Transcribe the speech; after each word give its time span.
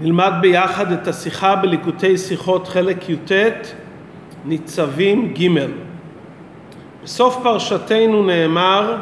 נלמד 0.00 0.32
ביחד 0.40 0.92
את 0.92 1.08
השיחה 1.08 1.56
בליקוטי 1.56 2.18
שיחות 2.18 2.68
חלק 2.68 3.08
י"ט, 3.08 3.32
ניצבים 4.44 5.34
ג'. 5.34 5.48
בסוף 7.04 7.38
פרשתנו 7.42 8.22
נאמר 8.22 8.96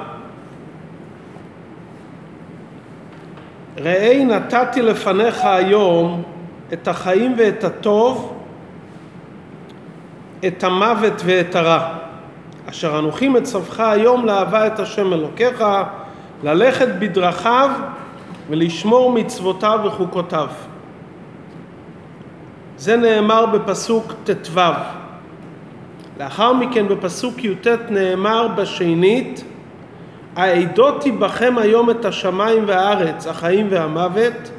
ראה 3.79 4.25
נתתי 4.25 4.83
לפניך 4.83 5.45
היום 5.45 6.23
את 6.73 6.89
החיים 6.89 7.35
ואת 7.39 7.65
הטוב, 7.65 8.35
את 10.47 10.65
המוות 10.65 11.23
ואת 11.25 11.57
הרע. 11.57 11.95
אשר 12.71 12.99
אנוכי 12.99 13.29
מצווך 13.29 13.81
היום 13.81 14.27
לאהבה 14.27 14.67
את 14.67 14.81
השם 14.81 15.13
אלוקיך, 15.13 15.65
ללכת 16.43 16.89
בדרכיו 16.99 17.71
ולשמור 18.51 19.13
מצוותיו 19.13 19.81
וחוקותיו. 19.85 20.49
זה 22.84 22.97
נאמר 22.97 23.47
בפסוק 23.47 24.12
ט"ו. 24.24 24.61
לאחר 26.20 26.52
מכן 26.52 26.88
בפסוק 26.88 27.45
י"ט 27.45 27.66
נאמר 27.91 28.48
בשנית 28.48 29.45
העדותי 30.37 31.12
בכם 31.12 31.59
היום 31.59 31.91
את 31.91 32.05
השמיים 32.05 32.65
והארץ, 32.66 33.27
החיים 33.27 33.66
והמוות, 33.70 34.51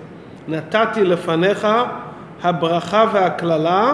נתתי 0.48 1.04
לפניך 1.04 1.68
הברכה 2.44 3.06
והקללה, 3.14 3.94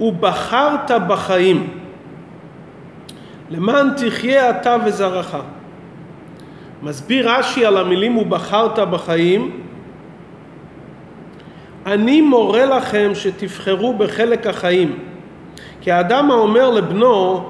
ובחרת 0.00 0.90
בחיים, 1.08 1.68
למען 3.50 3.88
תחיה 3.96 4.50
אתה 4.50 4.76
וזרעך. 4.84 5.36
מסביר 6.82 7.30
רש"י 7.30 7.66
על 7.66 7.76
המילים 7.76 8.18
ובחרת 8.18 8.78
בחיים, 8.78 9.65
אני 11.86 12.20
מורה 12.20 12.64
לכם 12.64 13.10
שתבחרו 13.14 13.94
בחלק 13.94 14.46
החיים. 14.46 14.98
כי 15.80 15.92
האדם 15.92 16.30
האומר 16.30 16.70
לבנו, 16.70 17.48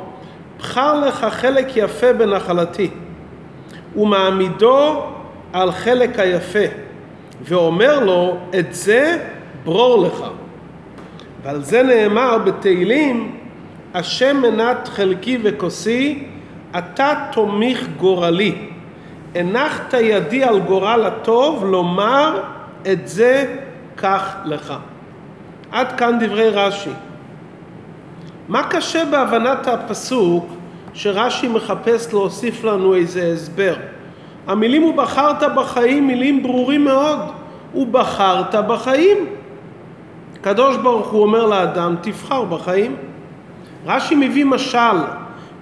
בחר 0.59 1.01
לך 1.01 1.27
חלק 1.31 1.67
יפה 1.77 2.13
בנחלתי, 2.13 2.91
ומעמידו 3.97 5.03
על 5.53 5.73
חלק 5.73 6.19
היפה, 6.19 6.59
ואומר 7.43 8.01
לו, 8.01 8.37
את 8.59 8.75
זה 8.75 9.19
ברור 9.65 10.07
לך. 10.07 10.25
ועל 11.43 11.63
זה 11.63 11.83
נאמר 11.83 12.39
בתהילים, 12.39 13.37
השם 13.95 14.37
מנת 14.43 14.89
חלקי 14.89 15.39
וכוסי, 15.43 16.25
אתה 16.79 17.13
תומיך 17.33 17.87
גורלי. 17.97 18.55
הנחת 19.35 19.95
ידי 20.01 20.45
על 20.45 20.61
גורל 20.61 21.05
הטוב, 21.07 21.65
לומר, 21.65 22.41
את 22.93 23.09
זה 23.09 23.57
קח 23.97 24.37
לך. 24.45 24.75
עד 25.73 25.93
כאן 25.93 26.19
דברי 26.21 26.49
רש"י. 26.49 26.91
מה 28.49 28.63
קשה 28.63 29.05
בהבנת 29.05 29.69
הפסוק 29.69 30.47
שרש"י 30.95 31.49
מחפש 31.49 32.13
להוסיף 32.13 32.65
לנו 32.65 32.95
איזה 32.95 33.33
הסבר? 33.35 33.75
המילים 34.47 34.85
ובחרת 34.85 35.43
בחיים 35.57 36.07
מילים 36.07 36.43
ברורים 36.43 36.85
מאוד. 36.85 37.19
ובחרת 37.75 38.55
בחיים. 38.55 39.27
הקדוש 40.41 40.77
ברוך 40.77 41.09
הוא 41.09 41.23
אומר 41.23 41.47
לאדם 41.47 41.97
תבחר 42.01 42.45
בחיים. 42.45 42.97
רש"י 43.87 44.15
מביא 44.15 44.45
משל 44.45 44.97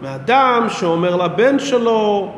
מאדם 0.03 0.67
שאומר 0.69 1.17
לבן 1.17 1.59
שלו 1.59 2.33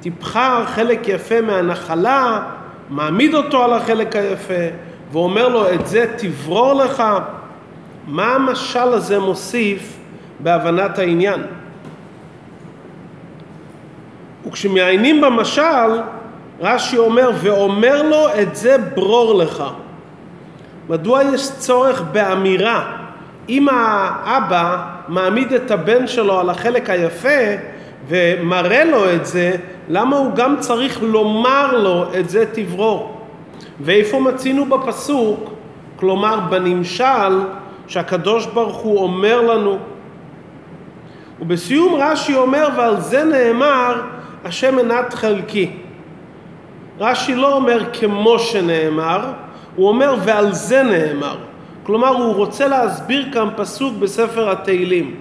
תבחר 0.00 0.64
חלק 0.66 1.08
יפה 1.08 1.40
מהנחלה, 1.40 2.42
מעמיד 2.90 3.34
אותו 3.34 3.64
על 3.64 3.72
החלק 3.72 4.16
היפה 4.16 4.54
ואומר 5.12 5.48
לו 5.48 5.72
את 5.72 5.86
זה 5.86 6.06
תברור 6.16 6.74
לך. 6.74 7.02
מה 8.06 8.34
המשל 8.34 8.78
הזה 8.78 9.18
מוסיף 9.18 9.98
בהבנת 10.40 10.98
העניין? 10.98 11.42
וכשמעיינים 14.46 15.20
במשל, 15.20 16.00
רש"י 16.60 16.98
אומר, 16.98 17.30
ואומר 17.40 18.02
לו 18.02 18.26
את 18.42 18.56
זה 18.56 18.76
ברור 18.94 19.34
לך. 19.34 19.64
מדוע 20.88 21.22
יש 21.22 21.50
צורך 21.58 22.02
באמירה? 22.02 22.96
אם 23.48 23.68
האבא 23.68 24.84
מעמיד 25.08 25.52
את 25.52 25.70
הבן 25.70 26.06
שלו 26.06 26.40
על 26.40 26.50
החלק 26.50 26.90
היפה 26.90 27.38
ומראה 28.08 28.84
לו 28.84 29.12
את 29.12 29.26
זה, 29.26 29.52
למה 29.88 30.16
הוא 30.16 30.34
גם 30.34 30.56
צריך 30.60 31.02
לומר 31.02 31.76
לו 31.76 32.06
את 32.18 32.30
זה 32.30 32.44
תברור? 32.52 33.11
ואיפה 33.84 34.20
מצינו 34.20 34.64
בפסוק, 34.64 35.50
כלומר 35.96 36.40
בנמשל, 36.40 37.40
שהקדוש 37.86 38.46
ברוך 38.46 38.76
הוא 38.76 39.02
אומר 39.02 39.40
לנו. 39.40 39.78
ובסיום 41.40 41.94
רש"י 41.94 42.34
אומר, 42.34 42.68
ועל 42.76 43.00
זה 43.00 43.24
נאמר, 43.24 44.02
השם 44.44 44.76
מנת 44.76 45.14
חלקי. 45.14 45.70
רש"י 47.00 47.34
לא 47.34 47.56
אומר 47.56 47.92
כמו 47.92 48.38
שנאמר, 48.38 49.32
הוא 49.76 49.88
אומר 49.88 50.14
ועל 50.24 50.52
זה 50.52 50.82
נאמר. 50.82 51.36
כלומר, 51.82 52.08
הוא 52.08 52.34
רוצה 52.34 52.68
להסביר 52.68 53.28
כאן 53.32 53.48
פסוק 53.56 53.94
בספר 53.98 54.50
התהילים. 54.50 55.14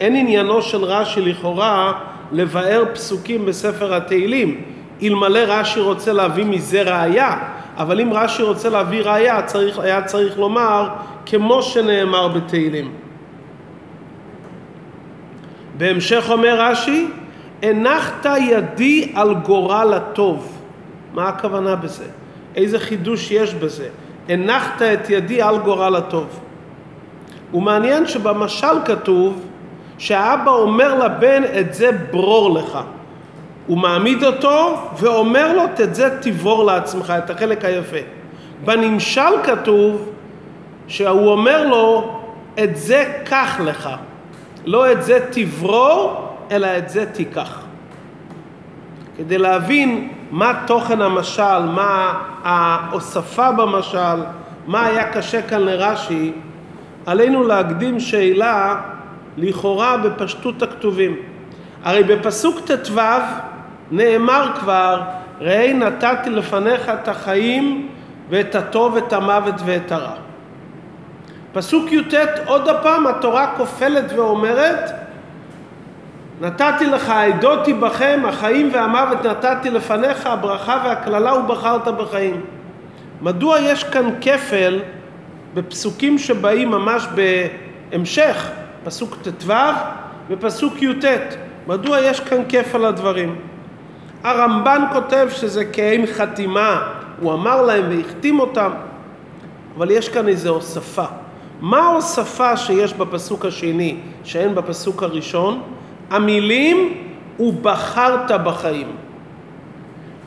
אין 0.00 0.16
עניינו 0.16 0.62
של 0.62 0.84
רש"י 0.84 1.20
לכאורה 1.20 1.92
לבאר 2.32 2.84
פסוקים 2.94 3.46
בספר 3.46 3.94
התהילים. 3.94 4.60
אלמלא 5.02 5.38
רש"י 5.46 5.80
רוצה 5.80 6.12
להביא 6.12 6.44
מזה 6.44 6.82
ראייה, 6.82 7.38
אבל 7.76 8.00
אם 8.00 8.12
רש"י 8.12 8.42
רוצה 8.42 8.68
להביא 8.68 9.02
ראייה, 9.02 9.42
צריך, 9.42 9.78
היה 9.78 10.02
צריך 10.02 10.38
לומר 10.38 10.88
כמו 11.26 11.62
שנאמר 11.62 12.28
בתהילים. 12.28 12.92
בהמשך 15.76 16.24
אומר 16.30 16.56
רש"י, 16.60 17.08
הנחת 17.62 18.26
ידי 18.40 19.12
על 19.14 19.34
גורל 19.34 19.94
הטוב. 19.94 20.58
מה 21.14 21.28
הכוונה 21.28 21.76
בזה? 21.76 22.04
איזה 22.56 22.78
חידוש 22.78 23.30
יש 23.30 23.54
בזה? 23.54 23.88
הנחת 24.28 24.82
את 24.82 25.10
ידי 25.10 25.42
על 25.42 25.58
גורל 25.58 25.96
הטוב. 25.96 26.40
ומעניין 27.54 28.06
שבמשל 28.06 28.84
כתוב 28.84 29.40
שהאבא 29.98 30.50
אומר 30.50 31.04
לבן 31.04 31.42
את 31.60 31.74
זה 31.74 31.90
ברור 32.10 32.58
לך. 32.58 32.78
הוא 33.66 33.78
מעמיד 33.78 34.24
אותו 34.24 34.78
ואומר 34.98 35.52
לו 35.52 35.62
את 35.82 35.94
זה 35.94 36.18
תבור 36.20 36.64
לעצמך, 36.64 37.12
את 37.18 37.30
החלק 37.30 37.64
היפה. 37.64 37.96
בנמשל 38.64 39.42
כתוב 39.44 40.12
שהוא 40.88 41.28
אומר 41.28 41.68
לו 41.68 42.20
את 42.62 42.76
זה 42.76 43.12
קח 43.24 43.60
לך. 43.64 43.90
לא 44.66 44.92
את 44.92 45.02
זה 45.02 45.26
תברור, 45.30 46.28
אלא 46.50 46.78
את 46.78 46.88
זה 46.88 47.06
תיקח. 47.06 47.60
כדי 49.16 49.38
להבין 49.38 50.08
מה 50.30 50.62
תוכן 50.66 51.02
המשל, 51.02 51.58
מה 51.74 52.20
ההוספה 52.44 53.52
במשל, 53.52 54.22
מה 54.66 54.86
היה 54.86 55.12
קשה 55.12 55.42
כאן 55.42 55.60
לרש"י, 55.60 56.32
עלינו 57.06 57.42
להקדים 57.42 58.00
שאלה 58.00 58.80
לכאורה 59.36 59.96
בפשטות 59.96 60.62
הכתובים. 60.62 61.16
הרי 61.84 62.02
בפסוק 62.02 62.60
ט"ו 62.60 63.00
נאמר 63.90 64.50
כבר, 64.60 65.00
ראה 65.40 65.72
נתתי 65.72 66.30
לפניך 66.30 66.88
את 66.88 67.08
החיים 67.08 67.88
ואת 68.30 68.54
הטוב, 68.54 68.96
את 68.96 69.12
המוות 69.12 69.54
ואת 69.64 69.92
הרע. 69.92 70.14
פסוק 71.52 71.92
י"ט 71.92 72.14
עוד 72.46 72.68
הפעם 72.68 73.06
התורה 73.06 73.54
כופלת 73.56 74.12
ואומרת 74.16 74.90
נתתי 76.40 76.86
לך 76.86 77.10
עדותי 77.10 77.72
בכם 77.72 78.22
החיים 78.28 78.70
והמוות 78.72 79.26
נתתי 79.26 79.70
לפניך 79.70 80.26
הברכה 80.26 80.82
והקללה 80.84 81.34
ובחרת 81.34 81.88
בחיים. 81.88 82.40
מדוע 83.22 83.60
יש 83.60 83.84
כאן 83.84 84.10
כפל 84.20 84.80
בפסוקים 85.54 86.18
שבאים 86.18 86.70
ממש 86.70 87.06
בהמשך, 87.14 88.50
פסוק 88.84 89.16
ט"ו 89.22 89.52
ופסוק 90.30 90.82
י"ט? 90.82 91.04
מדוע 91.66 92.00
יש 92.00 92.20
כאן 92.20 92.42
כפל 92.48 92.84
הדברים? 92.84 93.36
הרמב"ן 94.24 94.82
כותב 94.92 95.28
שזה 95.30 95.64
כאין 95.64 96.06
חתימה, 96.06 96.82
הוא 97.20 97.32
אמר 97.32 97.62
להם 97.62 97.84
והחתים 97.88 98.40
אותם, 98.40 98.70
אבל 99.76 99.90
יש 99.90 100.08
כאן 100.08 100.28
איזו 100.28 100.50
הוספה. 100.50 101.04
מה 101.60 101.78
ההוספה 101.78 102.56
שיש 102.56 102.94
בפסוק 102.94 103.44
השני 103.44 103.96
שאין 104.24 104.54
בפסוק 104.54 105.02
הראשון? 105.02 105.62
המילים 106.10 106.94
ובחרת 107.40 108.30
בחיים. 108.44 108.88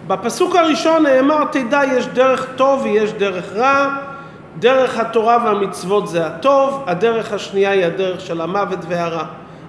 בפסוק 0.08 0.56
הראשון 0.56 1.04
נאמר 1.04 1.44
תדע 1.52 1.82
יש 1.98 2.08
דרך 2.08 2.48
טוב 2.56 2.82
ויש 2.84 3.14
דרך 3.14 3.54
רע, 3.56 3.96
דרך 4.60 5.00
התורה 5.00 5.38
והמצוות 5.46 6.08
זה 6.08 6.28
הטוב, 6.28 6.84
הדרך 6.88 7.34
השנייה 7.34 7.72
היא 7.72 7.86
הדרך 7.86 8.22
של 8.22 8.42
המוות 8.42 8.80
והרע. 8.88 9.24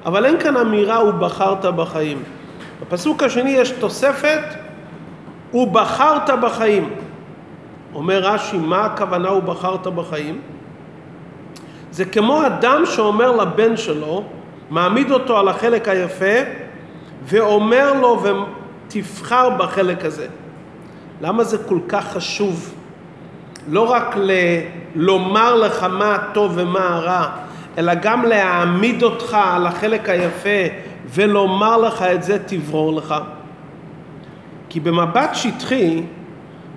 אבל 0.07 0.25
אין 0.25 0.41
כאן 0.41 0.57
אמירה 0.57 1.05
ובחרת 1.05 1.65
בחיים. 1.65 2.23
בפסוק 2.81 3.23
השני 3.23 3.51
יש 3.51 3.71
תוספת 3.71 4.41
ובחרת 5.55 6.31
בחיים. 6.43 6.91
אומר 7.95 8.19
רש"י, 8.19 8.57
מה 8.57 8.85
הכוונה 8.85 9.29
הוא 9.29 9.43
בחרת 9.43 9.87
בחיים? 9.87 10.41
זה 11.91 12.05
כמו 12.05 12.47
אדם 12.47 12.83
שאומר 12.87 13.37
לבן 13.37 13.77
שלו, 13.77 14.25
מעמיד 14.71 15.11
אותו 15.11 15.39
על 15.39 15.49
החלק 15.49 15.89
היפה 15.89 16.35
ואומר 17.25 17.93
לו 17.93 18.23
ותבחר 18.23 19.51
בחלק 19.51 20.05
הזה. 20.05 20.27
למה 21.21 21.45
זה 21.45 21.59
כל 21.59 21.79
כך 21.89 22.13
חשוב? 22.13 22.75
לא 23.69 23.91
רק 23.91 24.17
ל- 24.17 24.61
לומר 24.95 25.55
לך 25.55 25.83
מה 25.83 26.15
הטוב 26.15 26.53
ומה 26.55 26.89
הרע, 26.95 27.27
אלא 27.79 27.95
גם 27.95 28.25
להעמיד 28.25 29.03
אותך 29.03 29.37
על 29.41 29.67
החלק 29.67 30.09
היפה 30.09 30.75
ולומר 31.07 31.77
לך 31.77 32.03
את 32.03 32.23
זה 32.23 32.39
תברור 32.47 32.93
לך. 32.93 33.15
כי 34.69 34.81
במבט 34.81 35.31
שטחי, 35.35 36.03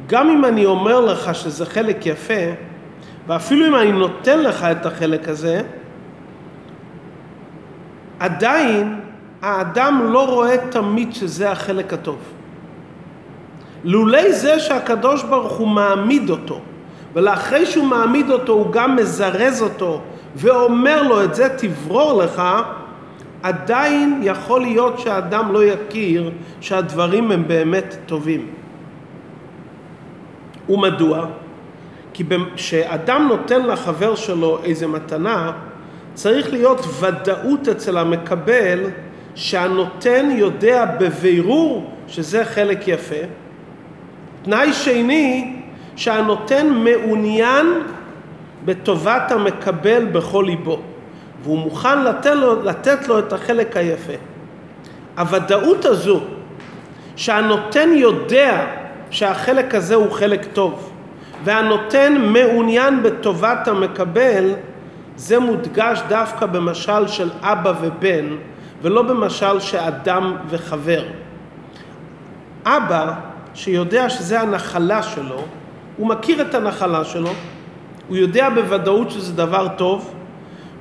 גם 0.07 0.29
אם 0.29 0.45
אני 0.45 0.65
אומר 0.65 0.99
לך 0.99 1.35
שזה 1.35 1.65
חלק 1.65 2.05
יפה, 2.05 2.43
ואפילו 3.27 3.67
אם 3.67 3.75
אני 3.75 3.91
נותן 3.91 4.39
לך 4.39 4.63
את 4.63 4.85
החלק 4.85 5.27
הזה, 5.27 5.61
עדיין 8.19 8.99
האדם 9.41 10.09
לא 10.11 10.25
רואה 10.33 10.57
תמיד 10.69 11.13
שזה 11.13 11.51
החלק 11.51 11.93
הטוב. 11.93 12.19
לולי 13.83 14.33
זה 14.33 14.59
שהקדוש 14.59 15.23
ברוך 15.23 15.53
הוא 15.53 15.67
מעמיד 15.67 16.29
אותו, 16.29 16.59
ולאחרי 17.13 17.65
שהוא 17.65 17.85
מעמיד 17.85 18.29
אותו 18.29 18.53
הוא 18.53 18.71
גם 18.71 18.95
מזרז 18.95 19.61
אותו 19.61 20.01
ואומר 20.35 21.03
לו 21.03 21.23
את 21.23 21.35
זה 21.35 21.49
תברור 21.57 22.23
לך, 22.23 22.41
עדיין 23.43 24.19
יכול 24.23 24.61
להיות 24.61 24.99
שהאדם 24.99 25.53
לא 25.53 25.63
יכיר 25.63 26.31
שהדברים 26.61 27.31
הם 27.31 27.47
באמת 27.47 27.95
טובים. 28.05 28.47
ומדוע? 30.69 31.25
כי 32.13 32.23
כשאדם 32.55 33.27
נותן 33.27 33.65
לחבר 33.65 34.15
שלו 34.15 34.59
איזה 34.63 34.87
מתנה, 34.87 35.51
צריך 36.13 36.53
להיות 36.53 36.85
ודאות 36.99 37.67
אצל 37.67 37.97
המקבל 37.97 38.79
שהנותן 39.35 40.29
יודע 40.31 40.85
בבירור 40.99 41.91
שזה 42.07 42.45
חלק 42.45 42.87
יפה. 42.87 43.25
תנאי 44.43 44.73
שני, 44.73 45.55
שהנותן 45.95 46.69
מעוניין 46.69 47.67
בטובת 48.65 49.31
המקבל 49.31 50.05
בכל 50.05 50.43
ליבו, 50.47 50.81
והוא 51.43 51.57
מוכן 51.59 52.03
לתת 52.03 52.25
לו, 52.35 52.63
לתת 52.63 53.07
לו 53.07 53.19
את 53.19 53.33
החלק 53.33 53.77
היפה. 53.77 54.13
הוודאות 55.17 55.85
הזו, 55.85 56.21
שהנותן 57.15 57.89
יודע 57.93 58.65
שהחלק 59.09 59.75
הזה 59.75 59.95
הוא 59.95 60.11
חלק 60.11 60.45
טוב, 60.53 60.91
והנותן 61.43 62.21
מעוניין 62.21 63.03
בטובת 63.03 63.67
המקבל, 63.67 64.53
זה 65.15 65.39
מודגש 65.39 66.01
דווקא 66.07 66.45
במשל 66.45 67.07
של 67.07 67.29
אבא 67.41 67.73
ובן, 67.81 68.25
ולא 68.81 69.01
במשל 69.01 69.59
שאדם 69.59 70.35
וחבר. 70.49 71.03
אבא, 72.65 73.13
שיודע 73.53 74.09
שזה 74.09 74.41
הנחלה 74.41 75.03
שלו, 75.03 75.43
הוא 75.97 76.07
מכיר 76.07 76.41
את 76.41 76.55
הנחלה 76.55 77.03
שלו, 77.03 77.29
הוא 78.07 78.17
יודע 78.17 78.49
בוודאות 78.49 79.11
שזה 79.11 79.33
דבר 79.33 79.67
טוב, 79.67 80.13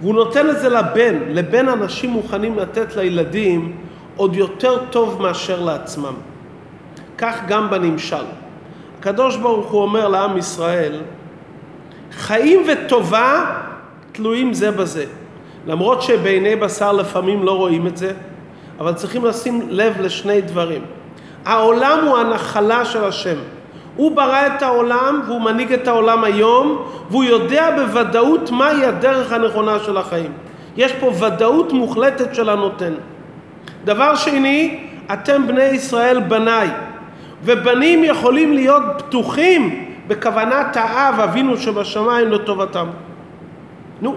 והוא 0.00 0.14
נותן 0.14 0.50
את 0.50 0.60
זה 0.60 0.68
לבן. 0.68 1.14
לבן 1.28 1.68
אנשים 1.68 2.10
מוכנים 2.10 2.58
לתת 2.58 2.96
לילדים 2.96 3.76
עוד 4.16 4.36
יותר 4.36 4.84
טוב 4.90 5.22
מאשר 5.22 5.60
לעצמם. 5.60 6.14
כך 7.18 7.40
גם 7.48 7.70
בנמשל. 7.70 8.24
הקדוש 8.98 9.36
ברוך 9.36 9.70
הוא 9.70 9.82
אומר 9.82 10.08
לעם 10.08 10.38
ישראל, 10.38 11.00
חיים 12.12 12.66
וטובה 12.68 13.56
תלויים 14.12 14.54
זה 14.54 14.70
בזה. 14.70 15.04
למרות 15.66 16.02
שבעיני 16.02 16.56
בשר 16.56 16.92
לפעמים 16.92 17.42
לא 17.42 17.56
רואים 17.56 17.86
את 17.86 17.96
זה, 17.96 18.12
אבל 18.78 18.94
צריכים 18.94 19.24
לשים 19.24 19.62
לב 19.68 20.00
לשני 20.00 20.40
דברים. 20.40 20.82
העולם 21.44 22.06
הוא 22.06 22.18
הנחלה 22.18 22.84
של 22.84 23.04
השם. 23.04 23.36
הוא 23.96 24.16
ברא 24.16 24.46
את 24.46 24.62
העולם 24.62 25.20
והוא 25.26 25.40
מנהיג 25.40 25.72
את 25.72 25.88
העולם 25.88 26.24
היום 26.24 26.82
והוא 27.10 27.24
יודע 27.24 27.70
בוודאות 27.76 28.50
מהי 28.50 28.84
הדרך 28.84 29.32
הנכונה 29.32 29.78
של 29.78 29.96
החיים. 29.96 30.32
יש 30.76 30.92
פה 30.92 31.12
ודאות 31.20 31.72
מוחלטת 31.72 32.34
של 32.34 32.48
הנותן. 32.48 32.92
דבר 33.84 34.14
שני, 34.14 34.80
אתם 35.12 35.46
בני 35.46 35.62
ישראל 35.62 36.20
בניי, 36.20 36.68
ובנים 37.44 38.04
יכולים 38.04 38.52
להיות 38.52 38.82
פתוחים 38.98 39.86
בכוונת 40.06 40.76
האב 40.76 41.20
אבינו 41.20 41.56
שבשמיים 41.56 42.28
לטובתם. 42.28 42.86
נו, 44.02 44.16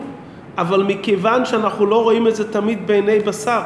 אבל 0.58 0.84
מכיוון 0.84 1.46
שאנחנו 1.46 1.86
לא 1.86 2.04
רואים 2.04 2.28
את 2.28 2.36
זה 2.36 2.52
תמיד 2.52 2.88
בעיני 2.88 3.20
בשר, 3.20 3.62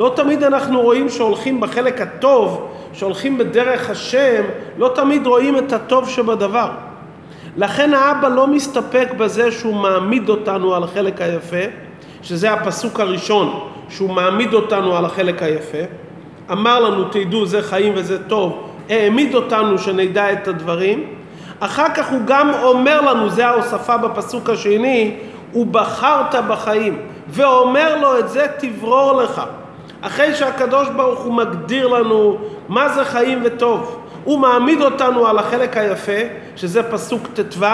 לא 0.00 0.12
תמיד 0.16 0.44
אנחנו 0.44 0.80
רואים 0.80 1.08
שהולכים 1.08 1.60
בחלק 1.60 2.00
הטוב, 2.00 2.68
שהולכים 2.92 3.38
בדרך 3.38 3.90
השם, 3.90 4.42
לא 4.78 4.92
תמיד 4.94 5.26
רואים 5.26 5.58
את 5.58 5.72
הטוב 5.72 6.08
שבדבר. 6.08 6.70
לכן 7.56 7.94
האבא 7.94 8.28
לא 8.28 8.46
מסתפק 8.46 9.08
בזה 9.16 9.52
שהוא 9.52 9.74
מעמיד 9.74 10.28
אותנו 10.28 10.74
על 10.74 10.82
החלק 10.82 11.20
היפה, 11.20 11.56
שזה 12.22 12.52
הפסוק 12.52 13.00
הראשון, 13.00 13.60
שהוא 13.88 14.10
מעמיד 14.10 14.54
אותנו 14.54 14.96
על 14.96 15.04
החלק 15.04 15.42
היפה. 15.42 15.78
אמר 16.52 16.80
לנו, 16.80 17.04
תדעו, 17.04 17.46
זה 17.46 17.62
חיים 17.62 17.92
וזה 17.96 18.28
טוב, 18.28 18.70
העמיד 18.88 19.34
אותנו 19.34 19.78
שנדע 19.78 20.32
את 20.32 20.48
הדברים. 20.48 21.04
אחר 21.60 21.94
כך 21.94 22.10
הוא 22.10 22.20
גם 22.26 22.50
אומר 22.62 23.00
לנו, 23.00 23.30
זה 23.30 23.46
ההוספה 23.46 23.96
בפסוק 23.96 24.50
השני, 24.50 25.16
ובחרת 25.54 26.34
בחיים, 26.48 26.98
ואומר 27.28 28.00
לו 28.00 28.18
את 28.18 28.28
זה 28.28 28.46
תברור 28.58 29.22
לך. 29.22 29.42
אחרי 30.00 30.34
שהקדוש 30.34 30.88
ברוך 30.88 31.20
הוא 31.20 31.34
מגדיר 31.34 31.88
לנו 31.88 32.38
מה 32.68 32.88
זה 32.88 33.04
חיים 33.04 33.42
וטוב, 33.44 34.00
הוא 34.24 34.38
מעמיד 34.38 34.80
אותנו 34.80 35.26
על 35.26 35.38
החלק 35.38 35.76
היפה, 35.76 36.20
שזה 36.56 36.82
פסוק 36.82 37.26
ט"ו, 37.34 37.64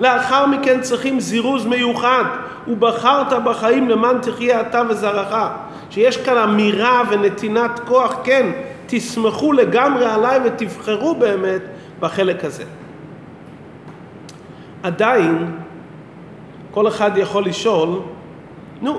לאחר 0.00 0.46
מכן 0.46 0.80
צריכים 0.80 1.20
זירוז 1.20 1.66
מיוחד, 1.66 2.24
ובחרת 2.68 3.44
בחיים 3.44 3.88
למען 3.88 4.18
תחיה 4.18 4.60
אתה 4.60 4.82
וזרעך, 4.88 5.48
שיש 5.90 6.16
כאן 6.16 6.38
אמירה 6.38 7.02
ונתינת 7.10 7.80
כוח, 7.86 8.14
כן, 8.24 8.50
תסמכו 8.86 9.52
לגמרי 9.52 10.04
עליי 10.04 10.40
ותבחרו 10.44 11.14
באמת 11.14 11.62
בחלק 12.00 12.44
הזה. 12.44 12.64
עדיין, 14.82 15.52
כל 16.70 16.88
אחד 16.88 17.10
יכול 17.16 17.44
לשאול, 17.44 17.88
נו, 18.82 18.98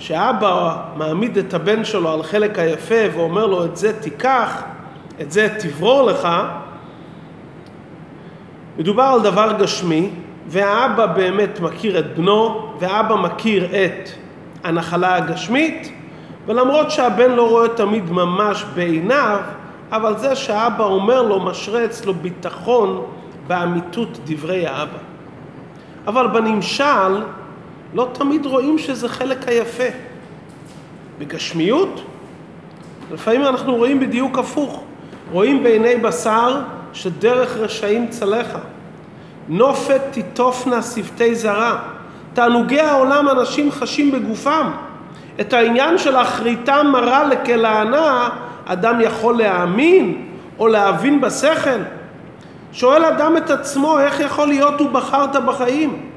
שאבא 0.00 0.76
מעמיד 0.96 1.38
את 1.38 1.54
הבן 1.54 1.84
שלו 1.84 2.12
על 2.12 2.22
חלק 2.22 2.58
היפה 2.58 2.94
ואומר 3.14 3.46
לו 3.46 3.64
את 3.64 3.76
זה 3.76 4.00
תיקח, 4.00 4.62
את 5.20 5.32
זה 5.32 5.48
תברור 5.58 6.02
לך, 6.02 6.28
מדובר 8.78 9.02
על 9.02 9.20
דבר 9.20 9.52
גשמי, 9.58 10.10
והאבא 10.46 11.06
באמת 11.06 11.60
מכיר 11.60 11.98
את 11.98 12.16
בנו, 12.16 12.72
והאבא 12.78 13.14
מכיר 13.14 13.64
את 13.64 14.08
הנחלה 14.64 15.16
הגשמית, 15.16 15.92
ולמרות 16.46 16.90
שהבן 16.90 17.30
לא 17.30 17.48
רואה 17.48 17.68
תמיד 17.68 18.10
ממש 18.10 18.64
בעיניו, 18.74 19.38
אבל 19.92 20.18
זה 20.18 20.36
שהאבא 20.36 20.84
אומר 20.84 21.22
לו 21.22 21.40
משרה 21.40 21.84
אצלו 21.84 22.14
ביטחון 22.14 23.04
באמיתות 23.46 24.18
דברי 24.24 24.66
האבא. 24.66 24.98
אבל 26.06 26.26
בנמשל 26.26 27.22
לא 27.94 28.08
תמיד 28.12 28.46
רואים 28.46 28.78
שזה 28.78 29.08
חלק 29.08 29.48
היפה. 29.48 29.84
בגשמיות, 31.18 32.02
לפעמים 33.12 33.44
אנחנו 33.44 33.76
רואים 33.76 34.00
בדיוק 34.00 34.38
הפוך. 34.38 34.82
רואים 35.32 35.62
בעיני 35.62 35.96
בשר 35.96 36.60
שדרך 36.92 37.56
רשעים 37.56 38.08
צלחה. 38.08 38.58
נופת 39.48 40.00
תיטופנה 40.10 40.82
שפתי 40.82 41.34
זרה. 41.34 41.78
תענוגי 42.34 42.80
העולם 42.80 43.28
אנשים 43.28 43.72
חשים 43.72 44.12
בגופם. 44.12 44.70
את 45.40 45.52
העניין 45.52 45.98
של 45.98 46.16
אחריתם 46.16 46.86
מרה 46.92 47.24
לכלענה, 47.24 48.28
אדם 48.64 49.00
יכול 49.00 49.38
להאמין 49.38 50.26
או 50.58 50.68
להבין 50.68 51.20
בשכל. 51.20 51.80
שואל 52.72 53.04
אדם 53.04 53.36
את 53.36 53.50
עצמו, 53.50 53.98
איך 53.98 54.20
יכול 54.20 54.48
להיות 54.48 54.80
הוא 54.80 54.90
בחרת 54.90 55.44
בחיים? 55.44 56.09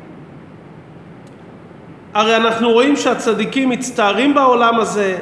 הרי 2.13 2.36
אנחנו 2.36 2.72
רואים 2.72 2.96
שהצדיקים 2.96 3.70
מצטערים 3.70 4.34
בעולם 4.34 4.79
הזה, 4.79 5.17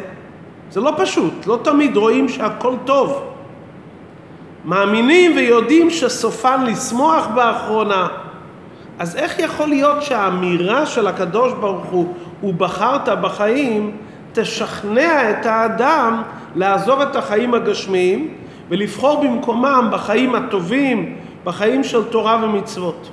זה 0.71 0.79
לא 0.79 0.93
פשוט, 0.97 1.47
לא 1.47 1.59
תמיד 1.63 1.97
רואים 1.97 2.29
שהכל 2.29 2.75
טוב. 2.85 3.23
מאמינים 4.65 5.35
ויודעים 5.35 5.89
שסופן 5.89 6.65
לשמוח 6.65 7.27
באחרונה. 7.27 8.07
אז 8.99 9.15
איך 9.15 9.39
יכול 9.39 9.67
להיות 9.67 10.03
שהאמירה 10.03 10.85
של 10.85 11.07
הקדוש 11.07 11.53
ברוך 11.53 11.85
הוא, 11.85 12.13
הוא 12.41 12.53
בחרת 12.53 13.09
בחיים, 13.09 13.97
תשכנע 14.33 15.29
את 15.29 15.45
האדם 15.45 16.21
לעזוב 16.55 17.01
את 17.01 17.15
החיים 17.15 17.53
הגשמיים 17.53 18.33
ולבחור 18.69 19.23
במקומם 19.23 19.87
בחיים 19.91 20.35
הטובים 20.35 21.17
בחיים 21.43 21.83
של 21.83 22.03
תורה 22.03 22.39
ומצוות. 22.43 23.09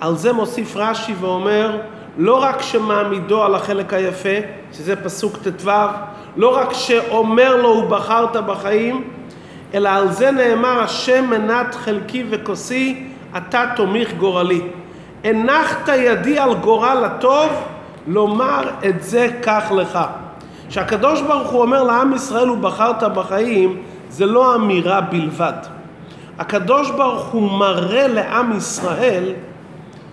על 0.00 0.16
זה 0.16 0.32
מוסיף 0.32 0.76
רש"י 0.76 1.14
ואומר, 1.20 1.78
לא 2.18 2.42
רק 2.42 2.62
שמעמידו 2.62 3.44
על 3.44 3.54
החלק 3.54 3.92
היפה, 3.92 4.28
שזה 4.72 4.96
פסוק 4.96 5.36
ט"ו, 5.36 5.70
לא 6.36 6.56
רק 6.56 6.72
שאומר 6.72 7.56
לו 7.56 7.68
ובחרת 7.68 8.36
בחיים, 8.36 9.04
אלא 9.74 9.88
על 9.88 10.12
זה 10.12 10.30
נאמר 10.30 10.80
השם 10.82 11.30
מנת 11.30 11.74
חלקי 11.74 12.24
וכוסי, 12.30 13.06
אתה 13.36 13.64
תומיך 13.76 14.14
גורלי. 14.14 14.60
הנחת 15.24 15.88
ידי 15.88 16.38
על 16.38 16.54
גורל 16.54 17.04
הטוב, 17.04 17.50
לומר 18.06 18.70
את 18.88 19.02
זה 19.02 19.28
קח 19.40 19.72
לך. 19.72 19.98
כשהקדוש 20.68 21.20
ברוך 21.20 21.50
הוא 21.50 21.62
אומר 21.62 21.82
לעם 21.82 22.14
ישראל 22.14 22.50
ובחרת 22.50 23.02
בחיים, 23.02 23.82
זה 24.08 24.26
לא 24.26 24.54
אמירה 24.54 25.00
בלבד. 25.00 25.52
הקדוש 26.38 26.90
ברוך 26.90 27.24
הוא 27.26 27.58
מראה 27.58 28.08
לעם 28.08 28.56
ישראל 28.56 29.32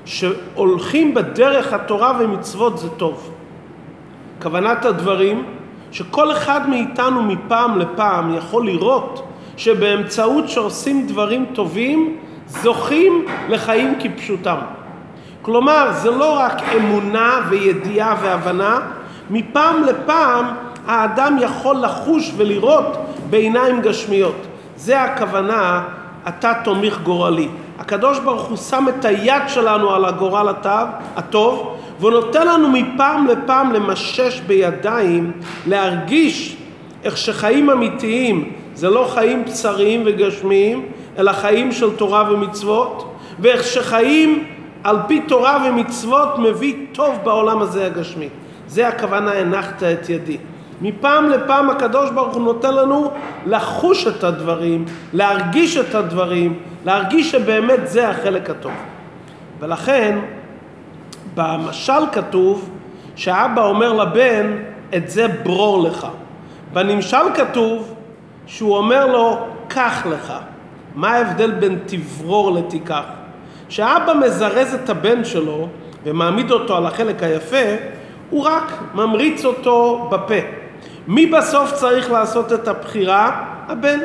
שהולכים 0.06 1.14
בדרך 1.14 1.74
התורה 1.74 2.14
ומצוות 2.20 2.78
זה 2.78 2.90
טוב. 2.90 3.30
כוונת 4.42 4.86
הדברים, 4.86 5.44
שכל 5.92 6.32
אחד 6.32 6.70
מאיתנו 6.70 7.24
מפעם 7.24 7.80
לפעם 7.80 8.34
יכול 8.38 8.66
לראות 8.66 9.28
שבאמצעות 9.58 10.50
שעושים 10.50 11.08
דברים 11.08 11.46
טובים, 11.54 12.18
זוכים 12.48 13.26
לחיים 13.50 13.96
כפשוטם. 14.00 14.58
כלומר, 15.42 15.92
זה 15.92 16.12
לא 16.12 16.38
רק 16.38 16.62
אמונה 16.78 17.40
וידיעה 17.50 18.16
והבנה, 18.22 18.80
מפעם 19.30 19.84
לפעם 19.84 20.46
האדם 20.88 21.38
יכול 21.42 21.76
לחוש 21.76 22.34
ולראות 22.38 22.98
בעיניים 23.30 23.82
גשמיות. 23.82 24.36
זה 24.76 25.02
הכוונה, 25.02 25.84
אתה 26.28 26.54
תומיך 26.64 27.00
גורלי. 27.04 27.48
הקדוש 27.82 28.20
ברוך 28.20 28.42
הוא 28.42 28.58
שם 28.58 28.86
את 28.90 29.06
היד 29.06 29.42
שלנו 29.48 29.94
על 29.94 30.06
הגורל 30.06 30.50
הטוב, 30.50 30.90
הטוב 31.16 31.78
ונותן 32.02 32.48
לנו 32.48 32.70
מפעם 32.70 33.28
לפעם 33.28 33.74
למשש 33.74 34.42
בידיים, 34.48 35.32
להרגיש 35.68 36.58
איך 37.04 37.18
שחיים 37.18 37.70
אמיתיים 37.70 38.54
זה 38.74 38.90
לא 38.90 39.08
חיים 39.14 39.46
בשריים 39.46 40.04
וגשמיים, 40.06 40.86
אלא 41.18 41.32
חיים 41.32 41.72
של 41.72 41.96
תורה 41.96 42.32
ומצוות, 42.32 43.16
ואיך 43.40 43.64
שחיים 43.64 44.44
על 44.84 44.98
פי 45.08 45.22
תורה 45.22 45.66
ומצוות 45.68 46.40
מביא 46.40 46.76
טוב 46.92 47.16
בעולם 47.24 47.62
הזה 47.62 47.86
הגשמי. 47.86 48.30
זה 48.68 48.88
הכוונה 48.88 49.32
הנחת 49.32 49.84
את 49.84 50.10
ידי. 50.10 50.38
מפעם 50.82 51.30
לפעם 51.30 51.70
הקדוש 51.70 52.10
ברוך 52.12 52.34
הוא 52.34 52.44
נותן 52.44 52.74
לנו 52.74 53.12
לחוש 53.46 54.08
את 54.08 54.24
הדברים, 54.24 54.86
להרגיש 55.14 55.78
את 55.78 55.96
הדברים, 55.96 56.60
להרגיש 56.86 57.32
שבאמת 57.32 57.80
זה 57.84 58.10
החלק 58.10 58.50
הטוב. 58.50 58.72
ולכן 59.60 60.20
במשל 61.36 62.12
כתוב 62.12 62.70
שאבא 63.16 63.66
אומר 63.66 63.94
לבן, 63.94 64.58
את 64.96 65.10
זה 65.10 65.28
ברור 65.44 65.84
לך. 65.84 66.08
בנמשל 66.74 67.34
כתוב 67.36 67.96
שהוא 68.46 68.78
אומר 68.78 69.06
לו, 69.06 69.38
קח 69.68 70.06
לך. 70.06 70.34
מה 70.96 71.12
ההבדל 71.12 71.52
בין 71.52 71.80
תברור 71.86 72.52
לתיקח? 72.52 73.04
כשאבא 73.68 74.14
מזרז 74.14 74.74
את 74.74 74.90
הבן 74.90 75.26
שלו 75.26 75.68
ומעמיד 76.04 76.52
אותו 76.52 76.78
על 76.78 76.86
החלק 76.86 77.24
היפה, 77.24 77.76
הוא 78.30 78.44
רק 78.44 78.84
ממריץ 78.96 79.46
אותו 79.46 80.08
בפה. 80.12 80.61
מי 81.08 81.26
בסוף 81.26 81.74
צריך 81.74 82.12
לעשות 82.12 82.54
את 82.54 82.68
הבחירה? 82.68 83.44
הבן. 83.68 84.00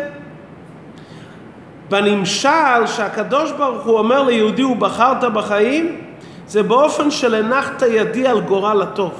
בנמשל 1.90 2.86
שהקדוש 2.86 3.52
ברוך 3.52 3.84
הוא 3.84 3.98
אומר 3.98 4.22
ליהודי 4.22 4.64
ובחרת 4.64 5.24
בחיים, 5.24 6.00
זה 6.46 6.62
באופן 6.62 7.10
של 7.10 7.34
הנחת 7.34 7.82
ידי 7.82 8.26
על 8.26 8.40
גורל 8.40 8.82
הטוב. 8.82 9.12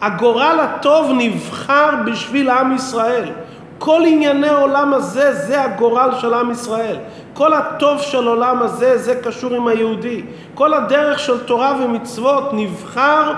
הגורל 0.00 0.60
הטוב 0.60 1.10
נבחר 1.18 1.90
בשביל 2.06 2.50
עם 2.50 2.74
ישראל. 2.74 3.30
כל 3.78 4.02
ענייני 4.06 4.48
העולם 4.48 4.94
הזה, 4.94 5.32
זה 5.32 5.62
הגורל 5.62 6.10
של 6.20 6.34
עם 6.34 6.50
ישראל. 6.50 6.96
כל 7.34 7.52
הטוב 7.52 8.00
של 8.00 8.26
עולם 8.26 8.62
הזה, 8.62 8.98
זה 8.98 9.14
קשור 9.14 9.54
עם 9.54 9.66
היהודי. 9.66 10.22
כל 10.54 10.74
הדרך 10.74 11.18
של 11.18 11.46
תורה 11.46 11.74
ומצוות 11.82 12.52
נבחר 12.52 13.32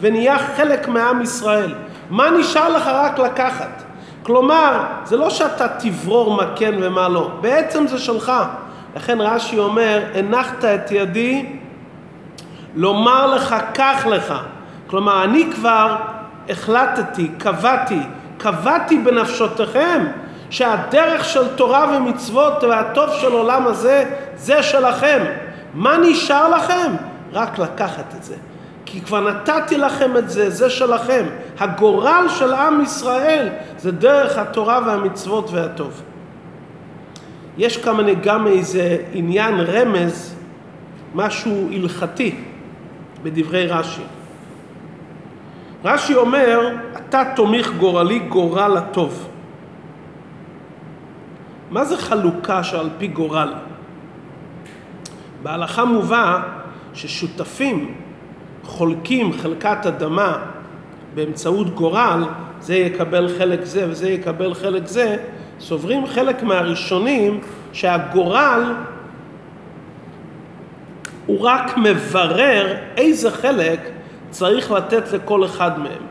ונהיה 0.00 0.38
חלק 0.38 0.88
מעם 0.88 1.22
ישראל. 1.22 1.74
מה 2.10 2.30
נשאר 2.30 2.68
לך 2.68 2.86
רק 2.86 3.18
לקחת? 3.18 3.82
כלומר, 4.22 4.84
זה 5.04 5.16
לא 5.16 5.30
שאתה 5.30 5.68
תברור 5.68 6.36
מה 6.36 6.44
כן 6.56 6.74
ומה 6.80 7.08
לא, 7.08 7.30
בעצם 7.40 7.86
זה 7.86 7.98
שלך. 7.98 8.32
לכן 8.96 9.20
רש"י 9.20 9.58
אומר, 9.58 10.04
הנחת 10.14 10.64
את 10.64 10.90
ידי 10.90 11.46
לומר 12.74 13.26
לך, 13.26 13.56
קח 13.72 14.06
לך. 14.06 14.34
כלומר, 14.86 15.24
אני 15.24 15.52
כבר 15.54 15.96
החלטתי, 16.48 17.28
קבעתי, 17.38 18.00
קבעתי 18.38 18.98
בנפשותיכם 18.98 20.06
שהדרך 20.50 21.24
של 21.24 21.54
תורה 21.56 21.96
ומצוות 21.96 22.64
והטוב 22.64 23.10
של 23.20 23.32
עולם 23.32 23.66
הזה, 23.66 24.04
זה 24.36 24.62
שלכם. 24.62 25.24
מה 25.74 25.96
נשאר 25.96 26.48
לכם? 26.48 26.92
רק 27.32 27.58
לקחת 27.58 28.14
את 28.18 28.24
זה. 28.24 28.34
כי 28.86 29.00
כבר 29.00 29.20
נתתי 29.20 29.78
לכם 29.78 30.16
את 30.16 30.30
זה, 30.30 30.50
זה 30.50 30.70
שלכם. 30.70 31.24
הגורל 31.58 32.26
של 32.28 32.52
עם 32.52 32.80
ישראל 32.80 33.48
זה 33.78 33.92
דרך 33.92 34.38
התורה 34.38 34.80
והמצוות 34.86 35.50
והטוב. 35.50 36.02
יש 37.58 37.76
כמה 37.76 38.12
גם 38.12 38.46
איזה 38.46 38.96
עניין 39.12 39.60
רמז, 39.60 40.34
משהו 41.14 41.68
הלכתי 41.72 42.34
בדברי 43.22 43.66
רש"י. 43.66 44.02
רש"י 45.84 46.14
אומר, 46.14 46.76
אתה 46.96 47.22
תומיך 47.36 47.72
גורלי 47.78 48.18
גורל 48.18 48.76
הטוב. 48.76 49.28
מה 51.70 51.84
זה 51.84 51.96
חלוקה 51.96 52.64
שעל 52.64 52.88
פי 52.98 53.06
גורל? 53.06 53.54
בהלכה 55.42 55.84
מובא 55.84 56.40
ששותפים 56.94 57.94
חולקים 58.66 59.32
חלקת 59.32 59.86
אדמה 59.86 60.38
באמצעות 61.14 61.74
גורל, 61.74 62.24
זה 62.60 62.74
יקבל 62.74 63.28
חלק 63.38 63.64
זה 63.64 63.86
וזה 63.90 64.10
יקבל 64.10 64.54
חלק 64.54 64.86
זה, 64.86 65.16
סוברים 65.60 66.06
חלק 66.06 66.42
מהראשונים 66.42 67.40
שהגורל 67.72 68.74
הוא 71.26 71.40
רק 71.40 71.76
מברר 71.76 72.76
איזה 72.96 73.30
חלק 73.30 73.80
צריך 74.30 74.70
לתת 74.70 75.12
לכל 75.12 75.44
אחד 75.44 75.78
מהם. 75.78 76.06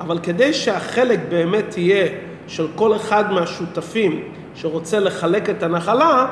אבל 0.00 0.18
כדי 0.18 0.52
שהחלק 0.52 1.20
באמת 1.28 1.78
יהיה 1.78 2.06
של 2.46 2.66
כל 2.74 2.96
אחד 2.96 3.32
מהשותפים 3.32 4.22
שרוצה 4.54 5.00
לחלק 5.00 5.50
את 5.50 5.62
הנחלה, 5.62 6.26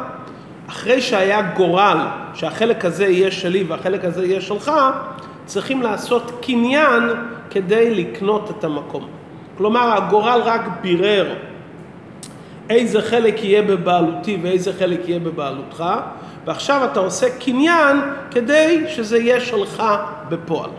אחרי 0.69 1.01
שהיה 1.01 1.43
גורל 1.43 1.99
שהחלק 2.35 2.85
הזה 2.85 3.07
יהיה 3.07 3.31
שלי 3.31 3.65
והחלק 3.65 4.05
הזה 4.05 4.27
יהיה 4.27 4.41
שלך, 4.41 4.73
צריכים 5.47 5.83
לעשות 5.83 6.33
קניין 6.43 7.03
כדי 7.51 7.95
לקנות 7.95 8.51
את 8.51 8.65
המקום. 8.65 9.07
כלומר, 9.59 9.97
הגורל 9.97 10.41
רק 10.45 10.61
בירר 10.81 11.35
איזה 12.71 13.03
חלק 13.03 13.45
יהיה 13.45 13.63
בבעלותי 13.63 14.39
ואיזה 14.43 14.73
חלק 14.79 15.09
יהיה 15.09 15.21
בבעלותך, 15.21 15.85
ועכשיו 16.45 16.85
אתה 16.85 17.01
עושה 17.01 17.39
קניין 17.39 17.97
כדי 18.31 18.85
שזה 18.89 19.19
יהיה 19.19 19.41
שלך 19.41 19.83
בפועל. 20.29 20.71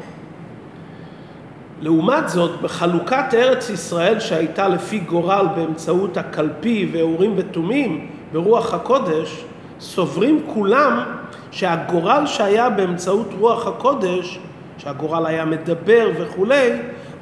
לעומת 1.82 2.30
זאת, 2.30 2.62
בחלוקת 2.62 3.34
ארץ 3.34 3.70
ישראל 3.70 4.20
שהייתה 4.20 4.68
לפי 4.68 5.00
גורל 5.00 5.46
באמצעות 5.56 6.18
הקלפי 6.18 6.90
ואורים 6.92 7.34
ותומים 7.38 8.08
ברוח 8.34 8.74
הקודש, 8.74 9.44
סוברים 9.80 10.42
כולם 10.54 11.04
שהגורל 11.52 12.24
שהיה 12.26 12.70
באמצעות 12.70 13.28
רוח 13.40 13.68
הקודש 13.68 14.40
שהגורל 14.78 15.26
היה 15.26 15.46
מדבר 15.46 16.10
וכולי, 16.18 16.72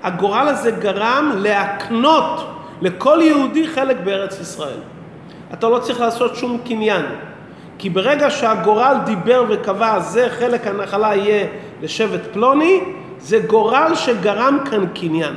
הגורל 0.04 0.48
הזה 0.48 0.72
גרם 0.72 1.32
להקנות 1.36 2.48
לכל 2.82 3.20
יהודי 3.22 3.68
חלק 3.68 3.98
בארץ 4.04 4.40
ישראל. 4.40 4.80
אתה 5.54 5.70
לא 5.70 5.80
צריך 5.80 6.00
לעשות 6.00 6.36
שום 6.36 6.58
קניין, 6.66 7.06
כי 7.78 7.90
ברגע 7.90 8.30
שהגורל 8.30 8.96
דיבר 9.06 9.44
וקבע 9.50 10.00
זה 10.00 10.28
חלק 10.30 10.68
הנחלה 10.68 11.16
יהיה 11.16 11.48
לשבט 11.82 12.22
פלוני, 12.34 12.80
זה 13.20 13.40
גורל 13.40 13.92
שגרם 13.96 14.58
כאן 14.72 14.86
קניין. 14.94 15.34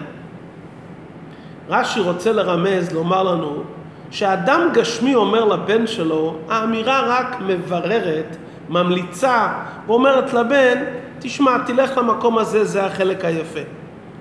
רש"י 1.69 2.01
רוצה 2.01 2.33
לרמז, 2.33 2.93
לומר 2.93 3.23
לנו, 3.23 3.63
שאדם 4.11 4.69
גשמי 4.73 5.15
אומר 5.15 5.45
לבן 5.45 5.87
שלו, 5.87 6.37
האמירה 6.49 7.01
רק 7.07 7.37
מבררת, 7.41 8.37
ממליצה, 8.69 9.49
ואומרת 9.87 10.35
לבן, 10.35 10.85
תשמע, 11.19 11.59
תלך 11.67 11.99
למקום 11.99 12.39
הזה, 12.39 12.65
זה 12.65 12.87
החלק 12.87 13.25
היפה. 13.25 13.61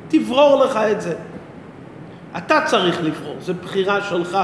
תברור 0.08 0.66
לך 0.66 0.77
את 0.77 1.01
זה. 1.01 1.16
אתה 2.38 2.62
צריך 2.66 3.00
לברור, 3.04 3.36
זו 3.39 3.54
בחירה 3.63 4.01
שלך. 4.01 4.38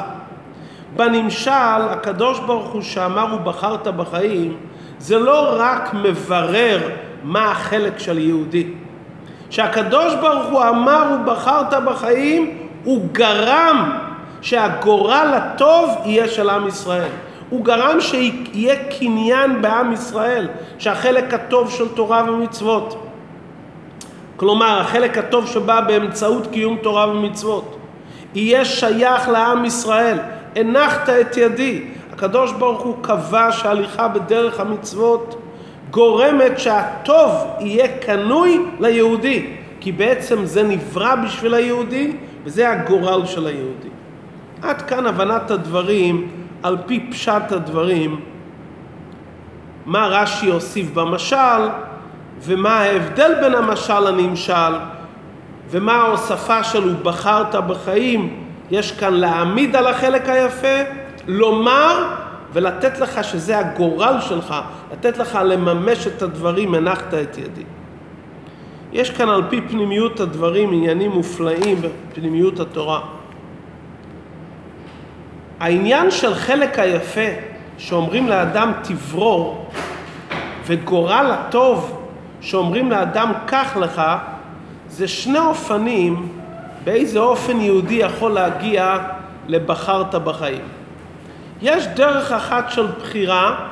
בנמשל, 0.96 1.82
הקדוש 1.90 2.40
ברוך 2.40 2.72
הוא 2.72 2.82
שאמר 2.82 3.36
ובחרת 3.36 3.88
בחיים, 3.88 4.58
זה 5.00 5.20
לא 5.20 5.56
רק 5.58 5.94
מברר 5.94 6.80
מה 7.24 7.52
החלק 7.52 8.00
של 8.00 8.18
יהודי. 8.18 8.68
שהקדוש 9.50 10.16
ברוך 10.16 10.46
הוא 10.46 10.64
אמר 10.64 11.04
ובחרת 11.14 11.84
בחיים, 11.86 12.58
הוא 12.84 13.08
גרם 13.12 13.98
שהגורל 14.42 15.34
הטוב 15.34 15.90
יהיה 16.06 16.28
של 16.28 16.50
עם 16.50 16.68
ישראל. 16.68 17.10
הוא 17.54 17.66
גרם 17.66 18.02
שיהיה 18.02 18.76
קניין 19.00 19.62
בעם 19.62 19.92
ישראל, 19.94 20.48
שהחלק 20.78 21.34
הטוב 21.34 21.72
של 21.72 21.88
תורה 21.90 22.26
ומצוות. 22.30 23.08
כלומר, 24.36 24.80
החלק 24.80 25.18
הטוב 25.18 25.48
שבא 25.48 25.82
באמצעות 25.82 26.48
קיום 26.48 26.78
תורה 26.82 27.10
ומצוות, 27.10 27.78
יהיה 28.36 28.66
שייך 28.66 29.30
לעם 29.30 29.66
ישראל. 29.66 30.18
הנחת 30.56 31.10
את 31.10 31.38
ידי. 31.38 31.84
הקדוש 32.14 32.52
ברוך 32.52 32.82
הוא 32.82 32.96
קבע 33.02 33.52
שהליכה 33.52 34.08
בדרך 34.08 34.60
המצוות 34.60 35.42
גורמת 35.92 36.60
שהטוב 36.60 37.32
יהיה 37.60 37.88
קנוי 37.98 38.66
ליהודי, 38.80 39.46
כי 39.80 39.92
בעצם 39.92 40.46
זה 40.46 40.64
נברא 40.64 41.16
בשביל 41.16 41.54
היהודי 41.54 42.12
וזה 42.44 42.70
הגורל 42.70 43.26
של 43.26 43.48
היהודי. 43.48 43.90
עד 44.62 44.82
כאן 44.82 45.06
הבנת 45.06 45.52
הדברים 45.52 46.43
על 46.64 46.78
פי 46.86 47.08
פשט 47.12 47.52
הדברים, 47.52 48.20
מה 49.86 50.08
רש"י 50.08 50.52
הוסיף 50.52 50.92
במשל 50.94 51.70
ומה 52.42 52.80
ההבדל 52.80 53.32
בין 53.42 53.56
המשל 53.56 54.00
לנמשל 54.00 54.74
ומה 55.70 55.94
ההוספה 55.94 56.64
שלו 56.64 56.98
בחרת 57.04 57.56
בחיים 57.56 58.44
יש 58.72 58.92
כאן 58.92 59.14
להעמיד 59.14 59.76
על 59.76 59.88
החלק 59.88 60.30
היפה, 60.30 60.78
לומר 61.28 62.08
ולתת 62.54 63.00
לך 63.00 63.24
שזה 63.24 63.60
הגורל 63.60 64.18
שלך, 64.22 64.56
לתת 64.92 65.18
לך 65.18 65.40
לממש 65.46 66.08
את 66.08 66.22
הדברים, 66.22 66.76
הנחת 66.76 67.14
את 67.14 67.38
ידי. 67.38 67.64
יש 68.94 69.10
כאן 69.10 69.30
על 69.30 69.42
פי 69.50 69.62
פנימיות 69.62 70.20
הדברים 70.20 70.74
עניינים 70.74 71.12
מופלאים 71.12 71.78
בפנימיות 71.82 72.60
התורה. 72.60 73.02
העניין 75.64 76.12
של 76.12 76.36
חלק 76.36 76.80
היפה 76.80 77.28
שאומרים 77.78 78.28
לאדם 78.28 78.72
תברור 78.82 79.70
וגורל 80.66 81.32
הטוב 81.32 82.06
שאומרים 82.42 82.92
לאדם 82.92 83.32
קח 83.46 83.78
לך 83.78 84.02
זה 84.90 85.08
שני 85.08 85.40
אופנים 85.40 86.28
באיזה 86.84 87.20
אופן 87.20 87.62
יהודי 87.62 87.94
יכול 87.94 88.32
להגיע 88.32 88.98
לבחרת 89.48 90.16
בחיים. 90.16 90.62
יש 91.62 91.88
דרך 91.88 92.32
אחת 92.32 92.72
של 92.72 92.88
בחירה 92.88 93.68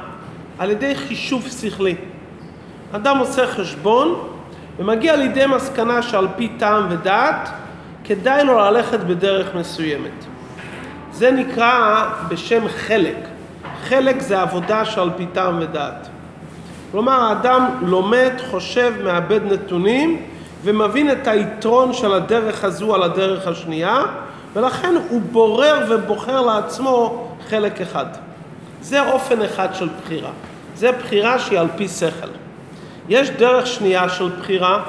על 0.59 0.71
ידי 0.71 0.95
חישוב 0.95 1.47
שכלי. 1.47 1.95
אדם 2.91 3.17
עושה 3.17 3.47
חשבון 3.47 4.19
ומגיע 4.79 5.15
לידי 5.15 5.45
מסקנה 5.45 6.01
שעל 6.01 6.27
פי 6.35 6.49
טעם 6.57 6.85
ודעת 6.89 7.49
כדאי 8.03 8.43
לו 8.43 8.59
ללכת 8.59 8.99
בדרך 8.99 9.55
מסוימת. 9.55 10.30
זה 11.13 11.31
נקרא 11.31 12.05
בשם 12.27 12.67
חלק. 12.67 13.17
חלק 13.83 14.21
זה 14.21 14.41
עבודה 14.41 14.85
שעל 14.85 15.09
פי 15.17 15.25
טעם 15.25 15.57
ודעת. 15.61 16.07
כלומר, 16.91 17.23
האדם 17.23 17.65
לומד, 17.81 18.31
חושב, 18.51 18.93
מאבד 19.03 19.53
נתונים 19.53 20.21
ומבין 20.63 21.11
את 21.11 21.27
היתרון 21.27 21.93
של 21.93 22.13
הדרך 22.13 22.63
הזו 22.63 22.95
על 22.95 23.03
הדרך 23.03 23.47
השנייה, 23.47 24.01
ולכן 24.53 24.95
הוא 25.09 25.21
בורר 25.31 25.85
ובוחר 25.89 26.41
לעצמו 26.41 27.27
חלק 27.49 27.81
אחד. 27.81 28.05
זה 28.81 29.11
אופן 29.11 29.41
אחד 29.41 29.67
של 29.73 29.89
בחירה. 30.03 30.29
זה 30.75 30.91
בחירה 30.91 31.39
שהיא 31.39 31.59
על 31.59 31.67
פי 31.75 31.87
שכל. 31.87 32.27
יש 33.09 33.29
דרך 33.29 33.67
שנייה 33.67 34.09
של 34.09 34.29
בחירה, 34.39 34.83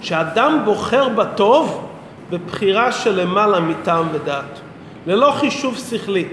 שאדם 0.00 0.62
בוחר 0.64 1.08
בטוב 1.08 1.89
בבחירה 2.30 2.92
של 2.92 3.20
למעלה 3.20 3.60
מטעם 3.60 4.06
ודעת, 4.12 4.60
ללא 5.06 5.30
חישוב 5.30 5.78
שכלי. 5.78 6.24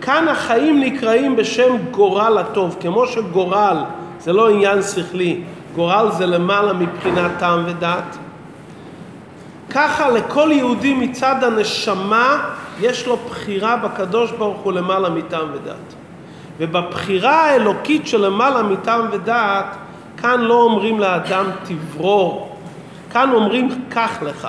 כאן 0.00 0.28
החיים 0.28 0.80
נקראים 0.80 1.36
בשם 1.36 1.76
גורל 1.90 2.38
הטוב, 2.38 2.76
כמו 2.80 3.06
שגורל 3.06 3.76
זה 4.20 4.32
לא 4.32 4.50
עניין 4.50 4.82
שכלי, 4.82 5.40
גורל 5.74 6.08
זה 6.12 6.26
למעלה 6.26 6.72
מבחינת 6.72 7.30
טעם 7.38 7.64
ודעת. 7.66 8.16
ככה 9.70 10.10
לכל 10.10 10.50
יהודי 10.52 10.94
מצד 10.94 11.44
הנשמה 11.44 12.48
יש 12.80 13.06
לו 13.06 13.16
בחירה 13.16 13.76
בקדוש 13.76 14.30
ברוך 14.32 14.60
הוא 14.60 14.72
למעלה 14.72 15.08
מטעם 15.08 15.48
ודעת. 15.52 15.94
ובבחירה 16.58 17.44
האלוקית 17.44 18.06
של 18.06 18.26
למעלה 18.26 18.62
מטעם 18.62 19.06
ודעת, 19.12 19.76
כאן 20.16 20.40
לא 20.40 20.54
אומרים 20.62 21.00
לאדם 21.00 21.44
תברור, 21.64 22.56
כאן 23.12 23.30
אומרים 23.32 23.84
קח 23.88 24.22
לך. 24.22 24.48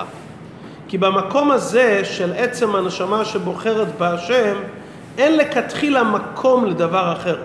כי 0.92 0.98
במקום 0.98 1.50
הזה 1.50 2.04
של 2.04 2.32
עצם 2.36 2.76
הנשמה 2.76 3.24
שבוחרת 3.24 3.98
בהשם, 3.98 4.54
אין 5.18 5.36
לכתחילה 5.36 6.02
מקום 6.02 6.64
לדבר 6.64 7.12
אחר. 7.12 7.36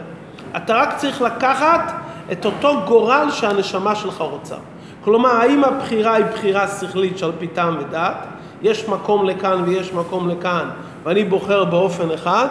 אתה 0.58 0.76
רק 0.76 0.98
צריך 0.98 1.22
לקחת 1.22 1.94
את 2.32 2.46
אותו 2.46 2.74
גורל 2.88 3.28
שהנשמה 3.32 3.96
שלך 3.96 4.22
רוצה. 4.22 4.56
כלומר, 5.04 5.30
האם 5.30 5.64
הבחירה 5.64 6.14
היא 6.14 6.26
בחירה 6.26 6.68
שכלית 6.68 7.18
שעל 7.18 7.32
פי 7.40 7.48
טעם 7.48 7.78
ודעת, 7.80 8.18
יש 8.62 8.90
מקום 8.90 9.26
לכאן 9.26 9.64
ויש 9.66 9.94
מקום 9.94 10.30
לכאן, 10.30 10.70
ואני 11.04 11.24
בוחר 11.24 11.66
באופן 11.66 12.12
אחד, 12.12 12.48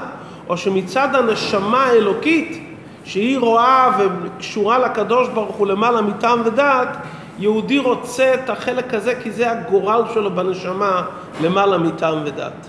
או 0.49 0.57
שמצד 0.57 1.15
הנשמה 1.15 1.85
האלוקית, 1.85 2.77
שהיא 3.05 3.39
רואה 3.39 3.91
וקשורה 3.99 4.79
לקדוש 4.79 5.29
ברוך 5.29 5.57
הוא 5.57 5.67
למעלה 5.67 6.01
מטעם 6.01 6.43
ודעת, 6.45 6.97
יהודי 7.39 7.79
רוצה 7.79 8.35
את 8.35 8.51
החלק 8.51 8.95
הזה 8.95 9.15
כי 9.23 9.31
זה 9.31 9.51
הגורל 9.51 10.03
שלו 10.15 10.35
בנשמה 10.35 11.03
למעלה 11.43 11.79
מטעם 11.79 12.19
ודעת. 12.25 12.67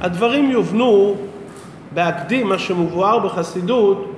הדברים 0.00 0.50
יובנו 0.50 1.16
בהקדים, 1.94 2.48
מה 2.48 2.58
שמבואר 2.58 3.18
בחסידות, 3.18 4.12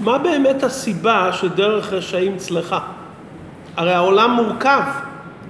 מה 0.00 0.18
באמת 0.18 0.62
הסיבה 0.62 1.32
שדרך 1.32 1.92
רשעים 1.92 2.36
צלחה? 2.36 2.78
הרי 3.76 3.92
העולם 3.92 4.30
מורכב, 4.30 4.82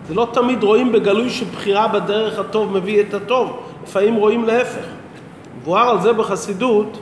זה 0.08 0.14
לא 0.14 0.28
תמיד 0.32 0.62
רואים 0.62 0.92
בגלוי 0.92 1.30
שבחירה 1.30 1.88
בדרך 1.88 2.38
הטוב 2.38 2.72
מביא 2.72 3.00
את 3.00 3.14
הטוב, 3.14 3.60
לפעמים 3.82 4.14
רואים 4.14 4.44
להפך. 4.44 4.84
מבואר 5.60 5.88
על 5.88 6.00
זה 6.00 6.12
בחסידות 6.12 6.98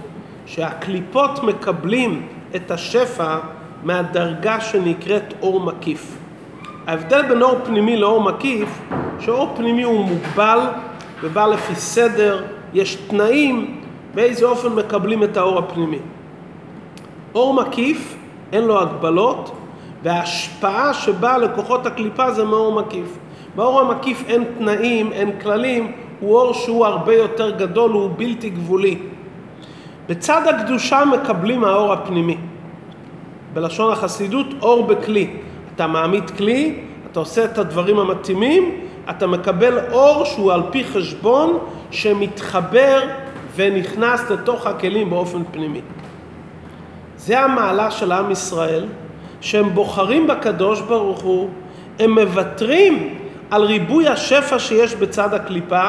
שהקליפות 0.47 1.43
מקבלים 1.43 2.27
את 2.57 2.71
השפע 2.71 3.39
מהדרגה 3.83 4.61
שנקראת 4.61 5.35
אור 5.43 5.61
מקיף. 5.61 6.17
ההבדל 6.87 7.23
בין 7.23 7.43
אור 7.43 7.59
פנימי 7.65 7.97
לאור 7.97 8.21
מקיף, 8.21 8.69
שאור 9.21 9.53
פנימי 9.57 9.83
הוא 9.83 10.05
מוגבל 10.05 10.59
ובא 11.23 11.47
לפי 11.47 11.75
סדר, 11.75 12.45
יש 12.75 12.95
תנאים 12.95 13.81
באיזה 14.15 14.47
אופן 14.47 14.69
מקבלים 14.69 15.23
את 15.23 15.37
האור 15.37 15.59
הפנימי. 15.59 15.99
אור 17.35 17.55
מקיף, 17.55 18.17
אין 18.53 18.65
לו 18.65 18.81
הגבלות, 18.81 19.57
וההשפעה 20.03 20.95
שבאה 20.95 21.39
לכוחות 21.39 21.87
הקליפה 21.87 22.31
זה 22.31 22.45
מאור 22.45 22.83
מקיף. 22.83 23.19
באור 23.57 23.81
המקיף 23.81 24.25
אין 24.29 24.45
תנאים, 24.59 25.13
אין 25.13 25.41
כללים, 25.43 25.93
הוא 26.21 26.37
אור 26.37 26.55
שהוא 26.55 26.87
הרבה 26.87 27.15
יותר 27.15 27.51
גדול, 27.51 27.91
הוא 27.91 28.11
בלתי 28.17 28.51
גבולי. 28.51 28.99
בצד 30.09 30.43
הקדושה 30.47 31.05
מקבלים 31.05 31.65
האור 31.65 31.93
הפנימי. 31.93 32.37
בלשון 33.55 33.93
החסידות, 33.93 34.47
אור 34.63 34.87
בכלי. 34.87 35.31
אתה 35.75 35.87
מעמיד 35.87 36.31
כלי, 36.31 36.75
אתה 37.11 37.21
עושה 37.21 37.45
את 37.45 37.59
הדברים 37.59 37.99
המתאימים, 37.99 38.81
אתה 39.11 39.27
מקבל 39.27 39.79
אור 39.93 40.25
שהוא 40.25 40.53
על 40.53 40.63
פי 40.71 40.85
חשבון 40.85 41.59
שמתחבר 41.91 43.01
ונכנס 43.57 44.31
לתוך 44.31 44.67
הכלים 44.67 45.11
באופן 45.11 45.43
פנימי. 45.51 45.81
זה 47.17 47.41
המעלה 47.41 47.91
של 47.91 48.13
עם 48.13 48.31
ישראל, 48.31 48.87
שהם 49.41 49.71
בוחרים 49.75 50.27
בקדוש 50.27 50.81
ברוך 50.81 51.21
הוא, 51.21 51.51
הם 51.99 52.19
מוותרים 52.19 53.19
על 53.51 53.63
ריבוי 53.63 54.09
השפע 54.09 54.59
שיש 54.59 54.95
בצד 54.95 55.35
הקליפה, 55.35 55.89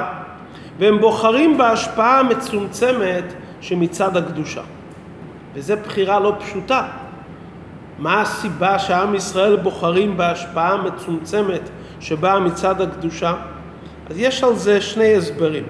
והם 0.80 1.00
בוחרים 1.00 1.58
בהשפעה 1.58 2.20
המצומצמת 2.20 3.34
שמצד 3.62 4.18
הקדושה. 4.18 4.62
וזו 5.54 5.74
בחירה 5.86 6.20
לא 6.20 6.36
פשוטה. 6.40 6.88
מה 8.00 8.22
הסיבה 8.22 8.80
שעם 8.80 9.16
ישראל 9.16 9.56
בוחרים 9.56 10.18
בהשפעה 10.18 10.74
המצומצמת 10.74 11.70
שבאה 12.00 12.40
מצד 12.40 12.82
הקדושה? 12.82 13.34
אז 14.10 14.18
יש 14.18 14.44
על 14.44 14.56
זה 14.56 14.82
שני 14.82 15.16
הסברים. 15.16 15.64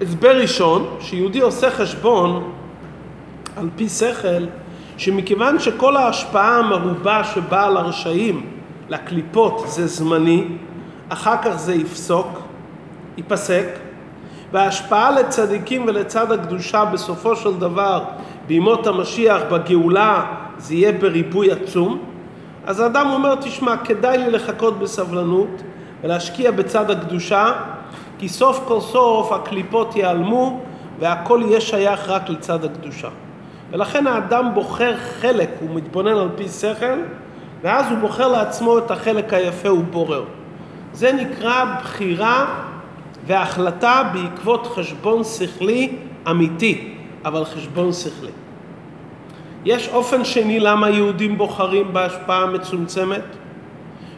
הסבר 0.00 0.36
ראשון, 0.36 0.96
שיהודי 1.00 1.40
עושה 1.40 1.70
חשבון 1.70 2.52
על 3.56 3.68
פי 3.76 3.88
שכל, 3.88 4.44
שמכיוון 4.96 5.58
שכל 5.58 5.96
ההשפעה 5.96 6.58
המרובה 6.58 7.24
שבאה 7.24 7.70
לרשעים, 7.70 8.46
לקליפות, 8.88 9.64
זה 9.66 9.86
זמני, 9.86 10.48
אחר 11.08 11.36
כך 11.42 11.56
זה 11.56 11.74
יפסוק, 11.74 12.38
ייפסק, 13.16 13.66
וההשפעה 14.52 15.10
לצדיקים 15.10 15.84
ולצד 15.86 16.32
הקדושה 16.32 16.84
בסופו 16.84 17.36
של 17.36 17.58
דבר 17.58 18.04
בימות 18.46 18.86
המשיח, 18.86 19.42
בגאולה, 19.50 20.24
זה 20.62 20.74
יהיה 20.74 20.92
בריבוי 20.92 21.52
עצום, 21.52 21.98
אז 22.66 22.80
האדם 22.80 23.06
אומר, 23.12 23.34
תשמע, 23.34 23.76
כדאי 23.76 24.18
לי 24.18 24.30
לחכות 24.30 24.78
בסבלנות 24.78 25.62
ולהשקיע 26.02 26.50
בצד 26.50 26.90
הקדושה, 26.90 27.52
כי 28.18 28.28
סוף 28.28 28.60
כל 28.68 28.80
סוף 28.80 29.32
הקליפות 29.32 29.96
ייעלמו 29.96 30.60
והכל 30.98 31.40
יהיה 31.44 31.60
שייך 31.60 32.08
רק 32.08 32.28
לצד 32.28 32.64
הקדושה. 32.64 33.08
ולכן 33.70 34.06
האדם 34.06 34.54
בוחר 34.54 34.96
חלק, 34.96 35.48
הוא 35.60 35.70
מתבונן 35.74 36.16
על 36.16 36.28
פי 36.36 36.48
שכל, 36.48 36.98
ואז 37.62 37.90
הוא 37.90 37.98
בוחר 37.98 38.28
לעצמו 38.28 38.78
את 38.78 38.90
החלק 38.90 39.32
היפה, 39.32 39.68
הוא 39.68 39.84
בורר. 39.90 40.24
זה 40.92 41.12
נקרא 41.12 41.64
בחירה 41.80 42.46
והחלטה 43.26 44.10
בעקבות 44.12 44.66
חשבון 44.66 45.24
שכלי 45.24 45.96
אמיתי, 46.30 46.94
אבל 47.24 47.44
חשבון 47.44 47.92
שכלי. 47.92 48.30
יש 49.64 49.88
אופן 49.88 50.24
שני 50.24 50.60
למה 50.60 50.90
יהודים 50.90 51.38
בוחרים 51.38 51.92
בהשפעה 51.92 52.46
מצומצמת? 52.46 53.24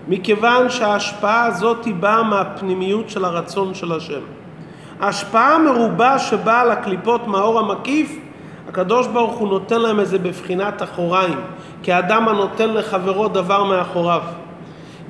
מכיוון 0.08 0.70
שההשפעה 0.70 1.44
הזאת 1.44 1.84
היא 1.84 1.94
באה 1.94 2.22
מהפנימיות 2.22 3.10
של 3.10 3.24
הרצון 3.24 3.74
של 3.74 3.92
השם. 3.92 4.20
ההשפעה 5.00 5.54
המרובה 5.54 6.18
שבאה 6.18 6.64
לקליפות 6.64 7.26
מהאור 7.26 7.58
המקיף, 7.58 8.18
הקדוש 8.68 9.06
ברוך 9.06 9.38
הוא 9.38 9.48
נותן 9.48 9.80
להם 9.80 10.00
איזה 10.00 10.18
בבחינת 10.18 10.82
אחוריים, 10.82 11.40
כאדם 11.82 12.28
הנותן 12.28 12.70
לחברו 12.70 13.28
דבר 13.28 13.64
מאחוריו. 13.64 14.22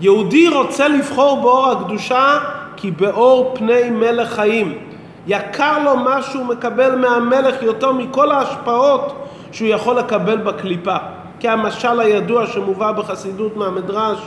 יהודי 0.01 0.49
רוצה 0.49 0.89
לבחור 0.89 1.43
באור 1.43 1.71
הקדושה 1.71 2.39
כי 2.77 2.91
באור 2.91 3.55
פני 3.57 3.91
מלך 3.91 4.35
חיים. 4.35 4.79
יקר 5.27 5.85
לו 5.85 5.97
מה 5.97 6.23
שהוא 6.23 6.47
מקבל 6.47 6.97
מהמלך 6.97 7.63
יותר 7.63 7.93
מכל 7.93 8.31
ההשפעות 8.33 9.24
שהוא 9.55 9.69
יכול 9.69 9.99
לקבל 9.99 10.37
בקליפה. 10.37 10.97
כהמשל 11.41 12.01
הידוע 12.01 12.47
שמובא 12.47 12.93
בחסידות 12.93 13.57
מהמדרש, 13.57 14.19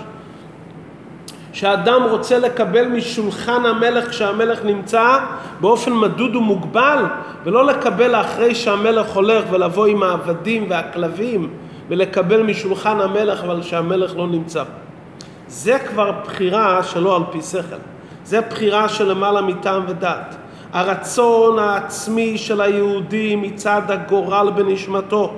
שאדם 1.54 2.04
רוצה 2.04 2.40
לקבל 2.40 2.88
משולחן 2.88 3.66
המלך 3.66 4.10
כשהמלך 4.10 4.66
נמצא 4.66 5.20
באופן 5.62 5.94
מדוד 5.94 6.36
ומוגבל, 6.36 7.04
ולא 7.44 7.66
לקבל 7.66 8.16
אחרי 8.16 8.56
שהמלך 8.56 9.08
הולך 9.08 9.44
ולבוא 9.52 9.86
עם 9.86 10.04
העבדים 10.04 10.66
והכלבים 10.70 11.50
ולקבל 11.90 12.44
משולחן 12.44 13.00
המלך 13.02 13.44
אבל 13.44 13.62
שהמלך 13.62 14.16
לא 14.18 14.28
נמצא. 14.28 14.64
זה 15.48 15.80
כבר 15.80 16.12
בחירה 16.12 16.84
שלא 16.84 17.16
על 17.16 17.24
פי 17.32 17.42
שכל. 17.42 17.76
זה 18.24 18.42
בחירה 18.42 18.90
של 18.90 19.12
למעלה 19.12 19.42
מטעם 19.42 19.84
ודעת. 19.88 20.36
הרצון 20.74 21.60
העצמי 21.60 22.38
של 22.38 22.62
היהודי 22.62 23.36
מצד 23.36 23.82
הגורל 23.90 24.50
בנשמתו. 24.56 25.34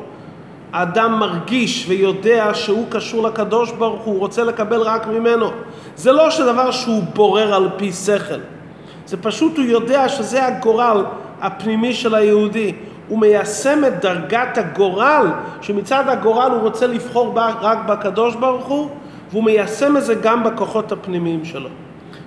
האדם 0.73 1.19
מרגיש 1.19 1.85
ויודע 1.87 2.49
שהוא 2.53 2.85
קשור 2.89 3.23
לקדוש 3.23 3.71
ברוך 3.71 4.01
הוא, 4.01 4.13
הוא 4.13 4.19
רוצה 4.19 4.43
לקבל 4.43 4.81
רק 4.81 5.07
ממנו. 5.07 5.49
זה 5.95 6.11
לא 6.11 6.29
שדבר 6.29 6.71
שהוא 6.71 7.03
בורר 7.13 7.53
על 7.53 7.69
פי 7.77 7.91
שכל. 7.91 8.39
זה 9.05 9.17
פשוט 9.17 9.57
הוא 9.57 9.65
יודע 9.65 10.09
שזה 10.09 10.45
הגורל 10.45 11.05
הפנימי 11.41 11.93
של 11.93 12.15
היהודי. 12.15 12.73
הוא 13.07 13.19
מיישם 13.19 13.85
את 13.87 14.01
דרגת 14.01 14.57
הגורל, 14.57 15.27
שמצד 15.61 16.03
הגורל 16.07 16.51
הוא 16.51 16.61
רוצה 16.61 16.87
לבחור 16.87 17.33
רק 17.61 17.77
בקדוש 17.87 18.35
ברוך 18.35 18.65
הוא, 18.65 18.89
והוא 19.31 19.43
מיישם 19.43 19.97
את 19.97 20.03
זה 20.03 20.15
גם 20.15 20.43
בכוחות 20.43 20.91
הפנימיים 20.91 21.45
שלו. 21.45 21.69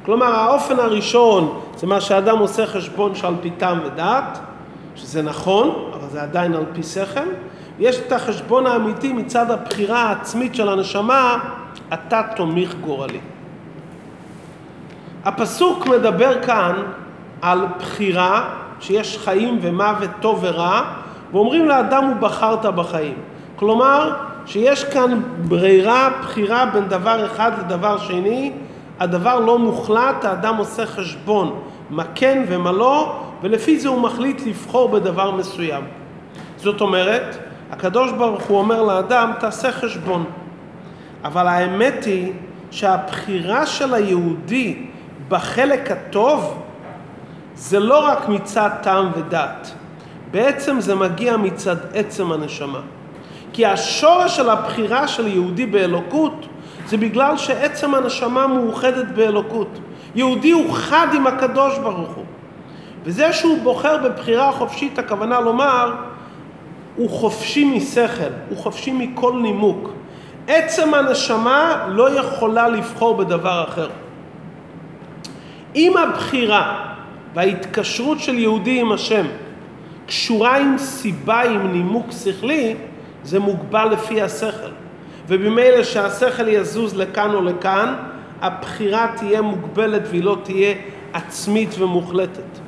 כלומר, 0.05 0.27
האופן 0.27 0.79
הראשון 0.79 1.61
זה 1.77 1.87
מה 1.87 2.01
שאדם 2.01 2.39
עושה 2.39 2.67
חשבון 2.67 3.15
שעל 3.15 3.35
פי 3.41 3.51
טעם 3.51 3.79
ודעת, 3.85 4.39
שזה 4.97 5.23
נכון, 5.23 5.91
אבל 5.95 6.09
זה 6.11 6.23
עדיין 6.23 6.55
על 6.55 6.65
פי 6.73 6.83
שכל. 6.83 7.21
יש 7.79 7.99
את 7.99 8.13
החשבון 8.13 8.67
האמיתי 8.67 9.13
מצד 9.13 9.51
הבחירה 9.51 10.03
העצמית 10.03 10.55
של 10.55 10.69
הנשמה, 10.69 11.39
אתה 11.93 12.23
תומיך 12.37 12.75
גורלי. 12.81 13.21
הפסוק 15.25 15.87
מדבר 15.87 16.43
כאן 16.43 16.83
על 17.43 17.67
בחירה, 17.79 18.49
שיש 18.81 19.19
חיים 19.19 19.59
ומוות 19.63 20.11
טוב 20.21 20.39
ורע, 20.43 20.83
ואומרים 21.33 21.69
לאדם 21.69 22.05
הוא 22.05 22.17
בחרת 22.17 22.67
בחיים. 22.67 23.15
כלומר, 23.57 24.15
שיש 24.47 24.85
כאן 24.85 25.21
ברירה, 25.49 26.11
בחירה 26.23 26.67
בין 26.67 26.89
דבר 26.89 27.27
אחד 27.27 27.53
לדבר 27.59 27.99
שני, 27.99 28.53
הדבר 29.01 29.41
לא 29.41 29.59
מוחלט, 29.59 30.25
האדם 30.25 30.57
עושה 30.57 30.87
חשבון 30.87 31.63
מה 31.91 32.05
כן 32.15 32.45
ומה 32.49 32.73
לא, 32.73 33.21
ולפי 33.43 33.79
זה 33.79 33.89
הוא 33.89 34.01
מחליט 34.01 34.47
לבחור 34.47 34.89
בדבר 34.89 35.31
מסוים. 35.31 35.85
זאת 36.57 36.81
אומרת, 36.81 37.37
הקדוש 37.71 38.13
ברוך 38.13 38.43
הוא 38.43 38.59
אומר 38.59 38.83
לאדם, 38.83 39.33
תעשה 39.41 39.73
חשבון. 39.73 40.25
אבל 41.25 41.47
האמת 41.47 42.05
היא 42.05 42.33
שהבחירה 42.71 43.67
של 43.67 43.95
היהודי 43.95 44.77
בחלק 45.29 45.91
הטוב 45.91 46.63
זה 47.55 47.81
לא 47.81 48.07
רק 48.07 48.29
מצד 48.29 48.71
טעם 48.83 49.11
ודת, 49.17 49.75
בעצם 50.31 50.81
זה 50.81 50.95
מגיע 50.95 51.37
מצד 51.37 51.77
עצם 51.95 52.33
הנשמה. 52.33 52.81
כי 53.53 53.67
השורש 53.67 54.37
של 54.37 54.51
הבחירה 54.51 55.09
של 55.09 55.27
יהודי 55.27 55.67
באלוקות 55.67 56.47
זה 56.87 56.97
בגלל 56.97 57.37
שעצם 57.37 57.95
הנשמה 57.95 58.47
מאוחדת 58.47 59.07
באלוקות. 59.07 59.79
יהודי 60.15 60.51
הוא 60.51 60.73
חד 60.73 61.07
עם 61.15 61.27
הקדוש 61.27 61.79
ברוך 61.79 62.11
הוא. 62.11 62.25
וזה 63.05 63.33
שהוא 63.33 63.59
בוחר 63.63 63.97
בבחירה 64.05 64.53
חופשית, 64.53 64.99
הכוונה 64.99 65.41
לומר, 65.41 65.95
הוא 66.97 67.11
חופשי 67.11 67.65
משכל, 67.65 68.33
הוא 68.49 68.59
חופשי 68.59 68.93
מכל 68.93 69.33
נימוק. 69.43 69.91
עצם 70.47 70.95
הנשמה 70.95 71.87
לא 71.89 72.19
יכולה 72.19 72.69
לבחור 72.69 73.17
בדבר 73.17 73.65
אחר. 73.69 73.89
אם 75.77 75.97
הבחירה 75.97 76.93
וההתקשרות 77.35 78.21
של 78.21 78.39
יהודי 78.39 78.81
עם 78.81 78.93
השם 78.93 79.27
קשורה 80.07 80.57
עם 80.57 80.79
סיבה, 80.79 81.43
עם 81.43 81.73
נימוק 81.73 82.07
שכלי, 82.11 82.75
זה 83.25 83.39
מוגבל 83.39 83.89
לפי 83.93 84.23
השכל. 84.23 84.62
ובמילא 85.33 85.83
שהשכל 85.83 86.49
יזוז 86.49 86.97
לכאן 86.97 87.35
או 87.35 87.43
לכאן, 87.43 87.95
הבחירה 88.43 89.07
תהיה 89.17 89.43
מוגבלת 89.43 90.03
והיא 90.11 90.25
לא 90.25 90.37
תהיה 90.43 90.75
עצמית 91.13 91.75
ומוחלטת. 91.79 92.59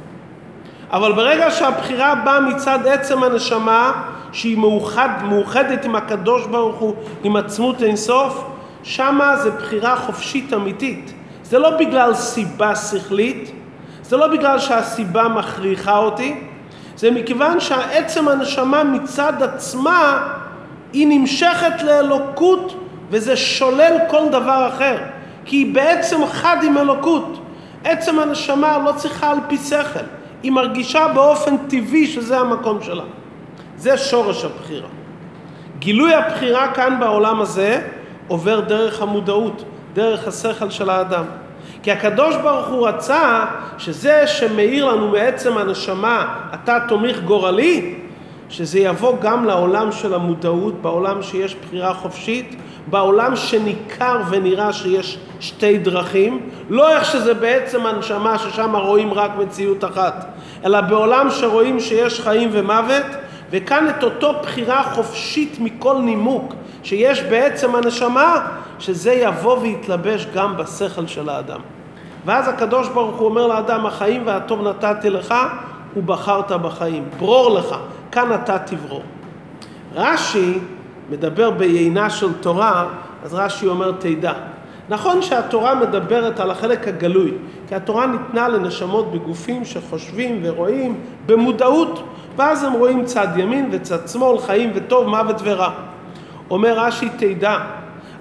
אבל 0.90 1.12
ברגע 1.12 1.50
שהבחירה 1.50 2.14
באה 2.14 2.40
מצד 2.40 2.86
עצם 2.86 3.22
הנשמה, 3.22 3.92
שהיא 4.32 4.58
מאוחד, 4.58 5.08
מאוחדת 5.22 5.84
עם 5.84 5.96
הקדוש 5.96 6.46
ברוך 6.46 6.76
הוא, 6.76 6.94
עם 7.24 7.36
עצמות 7.36 7.82
אינסוף, 7.82 8.44
שמה 8.82 9.36
זה 9.36 9.50
בחירה 9.50 9.96
חופשית 9.96 10.52
אמיתית. 10.52 11.12
זה 11.42 11.58
לא 11.58 11.76
בגלל 11.76 12.14
סיבה 12.14 12.76
שכלית, 12.76 13.52
זה 14.02 14.16
לא 14.16 14.26
בגלל 14.26 14.58
שהסיבה 14.58 15.28
מכריחה 15.28 15.98
אותי, 15.98 16.40
זה 16.96 17.10
מכיוון 17.10 17.60
שהעצם 17.60 18.28
הנשמה 18.28 18.84
מצד 18.84 19.42
עצמה 19.42 20.28
היא 20.94 21.06
נמשכת 21.06 21.82
לאלוקות 21.82 22.74
וזה 23.10 23.36
שולל 23.36 23.96
כל 24.08 24.28
דבר 24.28 24.68
אחר. 24.68 24.96
כי 25.44 25.56
היא 25.56 25.74
בעצם 25.74 26.26
חד 26.26 26.56
עם 26.62 26.78
אלוקות. 26.78 27.40
עצם 27.84 28.18
הנשמה 28.18 28.78
לא 28.78 28.92
צריכה 28.92 29.30
על 29.30 29.38
פי 29.48 29.56
שכל. 29.56 30.04
היא 30.42 30.52
מרגישה 30.52 31.08
באופן 31.08 31.56
טבעי 31.56 32.06
שזה 32.06 32.38
המקום 32.38 32.82
שלה. 32.82 33.02
זה 33.76 33.98
שורש 33.98 34.44
הבחירה. 34.44 34.88
גילוי 35.78 36.14
הבחירה 36.14 36.72
כאן 36.72 36.96
בעולם 37.00 37.40
הזה 37.40 37.80
עובר 38.28 38.60
דרך 38.60 39.02
המודעות, 39.02 39.64
דרך 39.94 40.28
השכל 40.28 40.70
של 40.70 40.90
האדם. 40.90 41.24
כי 41.82 41.92
הקדוש 41.92 42.36
ברוך 42.36 42.66
הוא 42.66 42.88
רצה 42.88 43.44
שזה 43.78 44.26
שמאיר 44.26 44.84
לנו 44.84 45.08
מעצם 45.08 45.58
הנשמה, 45.58 46.34
אתה 46.54 46.78
תומך 46.88 47.20
גורלי, 47.20 47.94
שזה 48.54 48.78
יבוא 48.78 49.12
גם 49.20 49.44
לעולם 49.44 49.92
של 49.92 50.14
המודעות, 50.14 50.82
בעולם 50.82 51.22
שיש 51.22 51.54
בחירה 51.54 51.94
חופשית, 51.94 52.56
בעולם 52.86 53.36
שניכר 53.36 54.20
ונראה 54.30 54.72
שיש 54.72 55.18
שתי 55.40 55.78
דרכים, 55.78 56.50
לא 56.68 56.92
איך 56.96 57.04
שזה 57.04 57.34
בעצם 57.34 57.86
הנשמה 57.86 58.38
ששם 58.38 58.76
רואים 58.76 59.14
רק 59.14 59.30
מציאות 59.38 59.84
אחת, 59.84 60.26
אלא 60.64 60.80
בעולם 60.80 61.30
שרואים 61.30 61.80
שיש 61.80 62.20
חיים 62.20 62.48
ומוות, 62.52 63.06
וכאן 63.50 63.88
את 63.88 64.04
אותו 64.04 64.32
בחירה 64.42 64.82
חופשית 64.82 65.56
מכל 65.60 65.96
נימוק 65.98 66.54
שיש 66.82 67.22
בעצם 67.22 67.74
הנשמה, 67.74 68.46
שזה 68.78 69.12
יבוא 69.12 69.58
ויתלבש 69.58 70.26
גם 70.34 70.56
בשכל 70.56 71.06
של 71.06 71.28
האדם. 71.28 71.60
ואז 72.26 72.48
הקדוש 72.48 72.88
ברוך 72.88 73.16
הוא 73.16 73.28
אומר 73.28 73.46
לאדם, 73.46 73.86
החיים 73.86 74.22
והטוב 74.26 74.68
נתתי 74.68 75.10
לך, 75.10 75.34
ובחרת 75.96 76.52
בחיים. 76.52 77.04
ברור 77.18 77.50
לך, 77.50 77.76
כאן 78.14 78.34
אתה 78.34 78.58
תברור. 78.58 79.02
רש"י 79.94 80.58
מדבר 81.10 81.50
ביינה 81.50 82.10
של 82.10 82.32
תורה, 82.40 82.86
אז 83.24 83.34
רש"י 83.34 83.66
אומר 83.66 83.92
תדע. 83.92 84.32
נכון 84.88 85.22
שהתורה 85.22 85.74
מדברת 85.74 86.40
על 86.40 86.50
החלק 86.50 86.88
הגלוי, 86.88 87.32
כי 87.68 87.74
התורה 87.74 88.06
ניתנה 88.06 88.48
לנשמות 88.48 89.12
בגופים 89.12 89.64
שחושבים 89.64 90.40
ורואים 90.42 91.00
במודעות, 91.26 92.02
ואז 92.36 92.64
הם 92.64 92.72
רואים 92.72 93.04
צד 93.04 93.28
ימין 93.36 93.68
וצד 93.72 94.08
שמאל, 94.08 94.38
חיים 94.38 94.70
וטוב, 94.74 95.08
מוות 95.08 95.36
ורע. 95.44 95.70
אומר 96.50 96.78
רש"י, 96.78 97.08
תדע, 97.18 97.58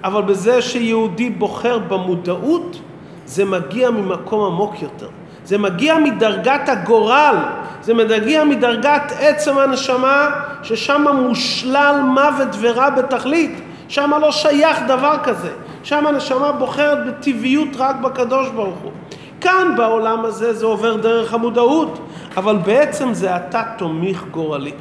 אבל 0.04 0.22
בזה 0.22 0.62
שיהודי 0.62 1.30
בוחר 1.30 1.78
במודעות, 1.78 2.80
זה 3.26 3.44
מגיע 3.44 3.90
ממקום 3.90 4.44
עמוק 4.44 4.82
יותר. 4.82 5.08
זה 5.44 5.58
מגיע 5.58 5.98
מדרגת 5.98 6.68
הגורל, 6.68 7.36
זה 7.82 7.94
מגיע 7.94 8.44
מדרגת 8.44 9.12
עצם 9.20 9.58
הנשמה, 9.58 10.30
ששם 10.62 11.04
מושלל 11.22 12.00
מוות 12.14 12.48
ורע 12.60 12.90
בתכלית, 12.90 13.60
שם 13.88 14.10
לא 14.20 14.32
שייך 14.32 14.78
דבר 14.88 15.16
כזה, 15.24 15.50
שם 15.82 16.06
הנשמה 16.06 16.52
בוחרת 16.52 16.98
בטבעיות 17.06 17.68
רק 17.78 17.96
בקדוש 17.96 18.48
ברוך 18.48 18.78
הוא. 18.78 18.92
כאן 19.40 19.74
בעולם 19.76 20.24
הזה 20.24 20.52
זה 20.52 20.66
עובר 20.66 20.96
דרך 20.96 21.34
המודעות, 21.34 21.98
אבל 22.36 22.56
בעצם 22.56 23.14
זה 23.14 23.36
אתה 23.36 23.62
תומיך 23.78 24.24
גורלי. 24.30 24.72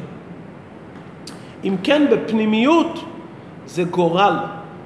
אם 1.64 1.76
כן, 1.84 2.08
בפנימיות 2.12 3.06
זה 3.66 3.84
גורל, 3.84 4.36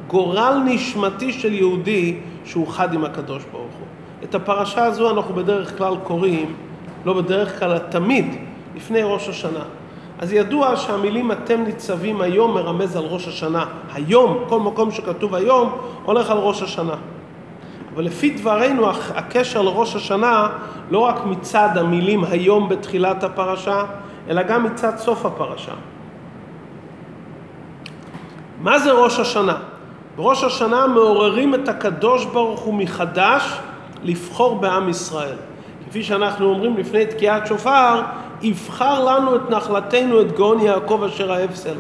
גורל 0.08 0.62
נשמתי 0.66 1.34
של 1.34 1.54
יהודי 1.54 2.18
שהוא 2.46 2.68
חד 2.68 2.94
עם 2.94 3.06
הקדוש 3.06 3.44
ברוך 3.52 3.74
הוא. 3.80 3.88
את 4.24 4.36
הפרשה 4.36 4.86
הזו 4.86 5.12
אנחנו 5.12 5.36
בדרך 5.36 5.78
כלל 5.78 5.96
קוראים, 6.04 6.56
לא 7.06 7.14
בדרך 7.14 7.60
כלל, 7.60 7.78
תמיד, 7.78 8.36
לפני 8.76 9.02
ראש 9.04 9.30
השנה. 9.30 9.64
אז 10.20 10.34
ידוע 10.34 10.76
שהמילים 10.76 11.32
אתם 11.32 11.64
ניצבים 11.64 12.22
היום 12.22 12.54
מרמז 12.54 12.96
על 12.96 13.04
ראש 13.04 13.28
השנה. 13.28 13.66
היום, 13.94 14.44
כל 14.50 14.60
מקום 14.60 14.92
שכתוב 14.92 15.36
היום, 15.36 15.78
הולך 16.04 16.30
על 16.30 16.38
ראש 16.38 16.62
השנה. 16.62 16.96
אבל 17.96 18.04
לפי 18.04 18.30
דברינו 18.30 18.90
הקשר 18.90 19.62
לראש 19.62 19.96
השנה 19.96 20.50
לא 20.92 21.00
רק 21.00 21.26
מצד 21.26 21.70
המילים 21.76 22.24
היום 22.24 22.70
בתחילת 22.70 23.24
הפרשה, 23.24 23.84
אלא 24.30 24.44
גם 24.44 24.64
מצד 24.64 24.98
סוף 24.98 25.26
הפרשה. 25.26 25.72
מה 28.62 28.80
זה 28.80 28.92
ראש 28.92 29.20
השנה? 29.20 29.58
בראש 30.16 30.44
השנה 30.44 30.88
מעוררים 30.88 31.56
את 31.56 31.70
הקדוש 31.70 32.26
ברוך 32.26 32.60
הוא 32.60 32.74
מחדש 32.74 33.60
לבחור 34.04 34.60
בעם 34.60 34.90
ישראל. 34.90 35.36
כפי 35.90 36.04
שאנחנו 36.04 36.46
אומרים 36.46 36.78
לפני 36.78 37.06
תקיעת 37.06 37.48
שופר, 37.48 38.02
יבחר 38.42 39.04
לנו 39.04 39.36
את 39.36 39.50
נחלתנו, 39.50 40.22
את 40.22 40.32
גאון 40.32 40.60
יעקב 40.60 41.04
אשר 41.04 41.46
סלע. 41.54 41.74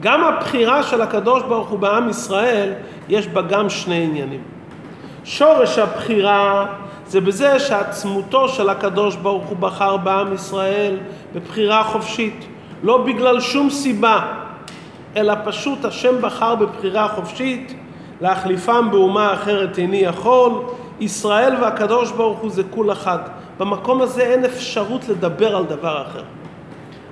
גם 0.00 0.24
הבחירה 0.24 0.82
של 0.82 1.02
הקדוש 1.02 1.42
ברוך 1.42 1.68
הוא 1.68 1.78
בעם 1.78 2.08
ישראל, 2.08 2.72
יש 3.08 3.28
בה 3.28 3.42
גם 3.42 3.70
שני 3.70 4.04
עניינים. 4.04 4.42
שורש 5.24 5.78
הבחירה 5.78 6.66
זה 7.06 7.20
בזה 7.20 7.58
שעצמותו 7.58 8.48
של 8.48 8.68
הקדוש 8.68 9.16
ברוך 9.16 9.44
הוא 9.44 9.56
בחר 9.56 9.96
בעם 9.96 10.34
ישראל 10.34 10.96
בבחירה 11.34 11.84
חופשית, 11.84 12.46
לא 12.82 12.98
בגלל 12.98 13.40
שום 13.40 13.70
סיבה, 13.70 14.20
אלא 15.16 15.34
פשוט 15.44 15.84
השם 15.84 16.20
בחר 16.20 16.54
בבחירה 16.54 17.08
חופשית 17.08 17.74
להחליפם 18.24 18.88
באומה 18.90 19.34
אחרת 19.34 19.78
איני 19.78 19.96
יכול, 19.96 20.52
ישראל 21.00 21.54
והקדוש 21.60 22.12
ברוך 22.12 22.38
הוא 22.38 22.50
זה 22.50 22.62
כול 22.70 22.92
אחד. 22.92 23.18
במקום 23.58 24.02
הזה 24.02 24.22
אין 24.22 24.44
אפשרות 24.44 25.08
לדבר 25.08 25.56
על 25.56 25.64
דבר 25.64 26.02
אחר. 26.02 26.22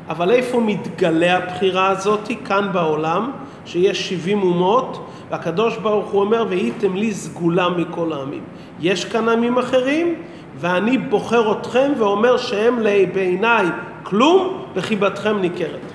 אבל 0.09 0.31
איפה 0.31 0.61
מתגלה 0.61 1.37
הבחירה 1.37 1.89
הזאת? 1.89 2.29
כאן 2.45 2.69
בעולם, 2.73 3.31
שיש 3.65 4.09
70 4.09 4.43
אומות, 4.43 5.07
והקדוש 5.31 5.77
ברוך 5.77 6.11
הוא 6.11 6.21
אומר, 6.21 6.45
והייתם 6.49 6.97
לי 6.97 7.15
סגולה 7.15 7.69
מכל 7.69 8.13
העמים. 8.13 8.43
יש 8.81 9.05
כאן 9.05 9.29
עמים 9.29 9.59
אחרים, 9.59 10.15
ואני 10.57 10.99
בוחר 10.99 11.53
אתכם 11.53 11.93
ואומר 11.99 12.37
שהם 12.37 12.79
בעיניי 13.15 13.67
כלום, 14.03 14.63
וחיבתכם 14.75 15.39
ניכרת. 15.39 15.92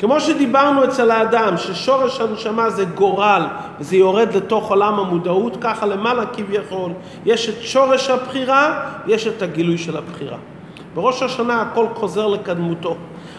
כמו 0.00 0.20
שדיברנו 0.20 0.84
אצל 0.84 1.10
האדם, 1.10 1.56
ששורש 1.56 2.20
הנשמה 2.20 2.70
זה 2.70 2.84
גורל, 2.84 3.46
וזה 3.80 3.96
יורד 3.96 4.36
לתוך 4.36 4.70
עולם 4.70 4.94
המודעות, 4.94 5.56
ככה 5.60 5.86
למעלה 5.86 6.26
כביכול, 6.26 6.92
יש 7.26 7.48
את 7.48 7.62
שורש 7.62 8.10
הבחירה, 8.10 8.80
יש 9.06 9.26
את 9.26 9.42
הגילוי 9.42 9.78
של 9.78 9.96
הבחירה. 9.96 10.36
בראש 10.94 11.22
השנה 11.22 11.62
הכל 11.62 11.86
חוזר 11.94 12.26
לקדמותו. 12.26 12.96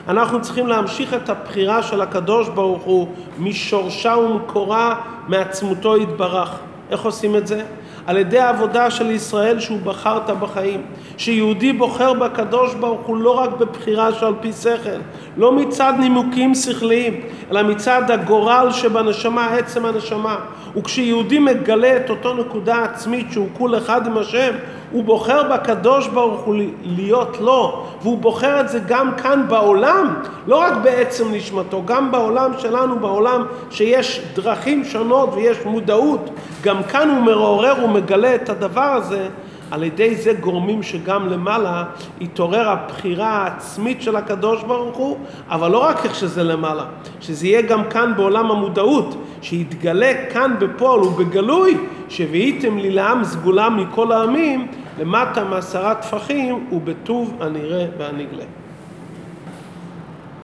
אנחנו 0.07 0.41
צריכים 0.41 0.67
להמשיך 0.67 1.13
את 1.13 1.29
הבחירה 1.29 1.83
של 1.83 2.01
הקדוש 2.01 2.49
ברוך 2.49 2.83
הוא 2.83 3.07
משורשה 3.39 4.15
ומקורה, 4.17 4.95
מעצמותו 5.27 5.97
יתברך. 5.97 6.59
איך 6.91 7.01
עושים 7.01 7.35
את 7.35 7.47
זה? 7.47 7.63
על 8.07 8.17
ידי 8.17 8.39
העבודה 8.39 8.91
של 8.91 9.11
ישראל 9.11 9.59
שהוא 9.59 9.79
בחרת 9.83 10.29
בחיים. 10.29 10.81
שיהודי 11.17 11.73
בוחר 11.73 12.13
בקדוש 12.13 12.73
ברוך 12.73 13.07
הוא 13.07 13.17
לא 13.17 13.31
רק 13.31 13.49
בבחירה 13.49 14.13
שעל 14.13 14.33
פי 14.41 14.51
שכל, 14.53 14.99
לא 15.37 15.51
מצד 15.51 15.93
נימוקים 15.99 16.55
שכליים, 16.55 17.21
אלא 17.51 17.63
מצד 17.63 18.11
הגורל 18.11 18.67
שבנשמה, 18.71 19.47
עצם 19.47 19.85
הנשמה. 19.85 20.35
וכשיהודי 20.77 21.39
מגלה 21.39 21.97
את 21.97 22.09
אותו 22.09 22.33
נקודה 22.33 22.83
עצמית 22.83 23.27
שהוא 23.31 23.47
כול 23.57 23.77
אחד 23.77 24.07
עם 24.07 24.17
השם, 24.17 24.53
הוא 24.91 25.03
בוחר 25.03 25.53
בקדוש 25.53 26.07
ברוך 26.07 26.41
הוא 26.41 26.55
להיות 26.83 27.37
לו, 27.39 27.85
והוא 28.01 28.17
בוחר 28.17 28.59
את 28.59 28.69
זה 28.69 28.79
גם 28.87 29.11
כאן 29.17 29.45
בעולם, 29.49 30.13
לא 30.47 30.55
רק 30.55 30.73
בעצם 30.83 31.33
נשמתו, 31.33 31.83
גם 31.85 32.11
בעולם 32.11 32.51
שלנו, 32.57 32.99
בעולם 32.99 33.45
שיש 33.71 34.21
דרכים 34.35 34.83
שונות 34.83 35.29
ויש 35.33 35.57
מודעות, 35.65 36.29
גם 36.61 36.83
כאן 36.83 37.09
הוא 37.09 37.21
מעורר 37.23 37.85
ומגלה 37.85 38.35
את 38.35 38.49
הדבר 38.49 38.81
הזה. 38.81 39.27
על 39.71 39.83
ידי 39.83 40.15
זה 40.15 40.33
גורמים 40.33 40.83
שגם 40.83 41.29
למעלה 41.29 41.83
יתעורר 42.19 42.69
הבחירה 42.69 43.27
העצמית 43.27 44.01
של 44.01 44.15
הקדוש 44.15 44.63
ברוך 44.63 44.97
הוא, 44.97 45.17
אבל 45.49 45.71
לא 45.71 45.77
רק 45.77 46.05
איך 46.05 46.15
שזה 46.15 46.43
למעלה, 46.43 46.85
שזה 47.21 47.47
יהיה 47.47 47.61
גם 47.61 47.83
כאן 47.89 48.13
בעולם 48.17 48.51
המודעות, 48.51 49.15
שיתגלה 49.41 50.11
כאן 50.33 50.55
בפועל 50.59 50.99
ובגלוי, 50.99 51.77
שהבאיתם 52.09 52.77
לי 52.77 52.91
לעם 52.91 53.23
סגולה 53.23 53.69
מכל 53.69 54.11
העמים, 54.11 54.67
למטה 54.99 55.43
מעשרה 55.43 55.95
טפחים 55.95 56.67
ובטוב 56.71 57.37
הנראה 57.41 57.85
והנגלה. 57.97 58.43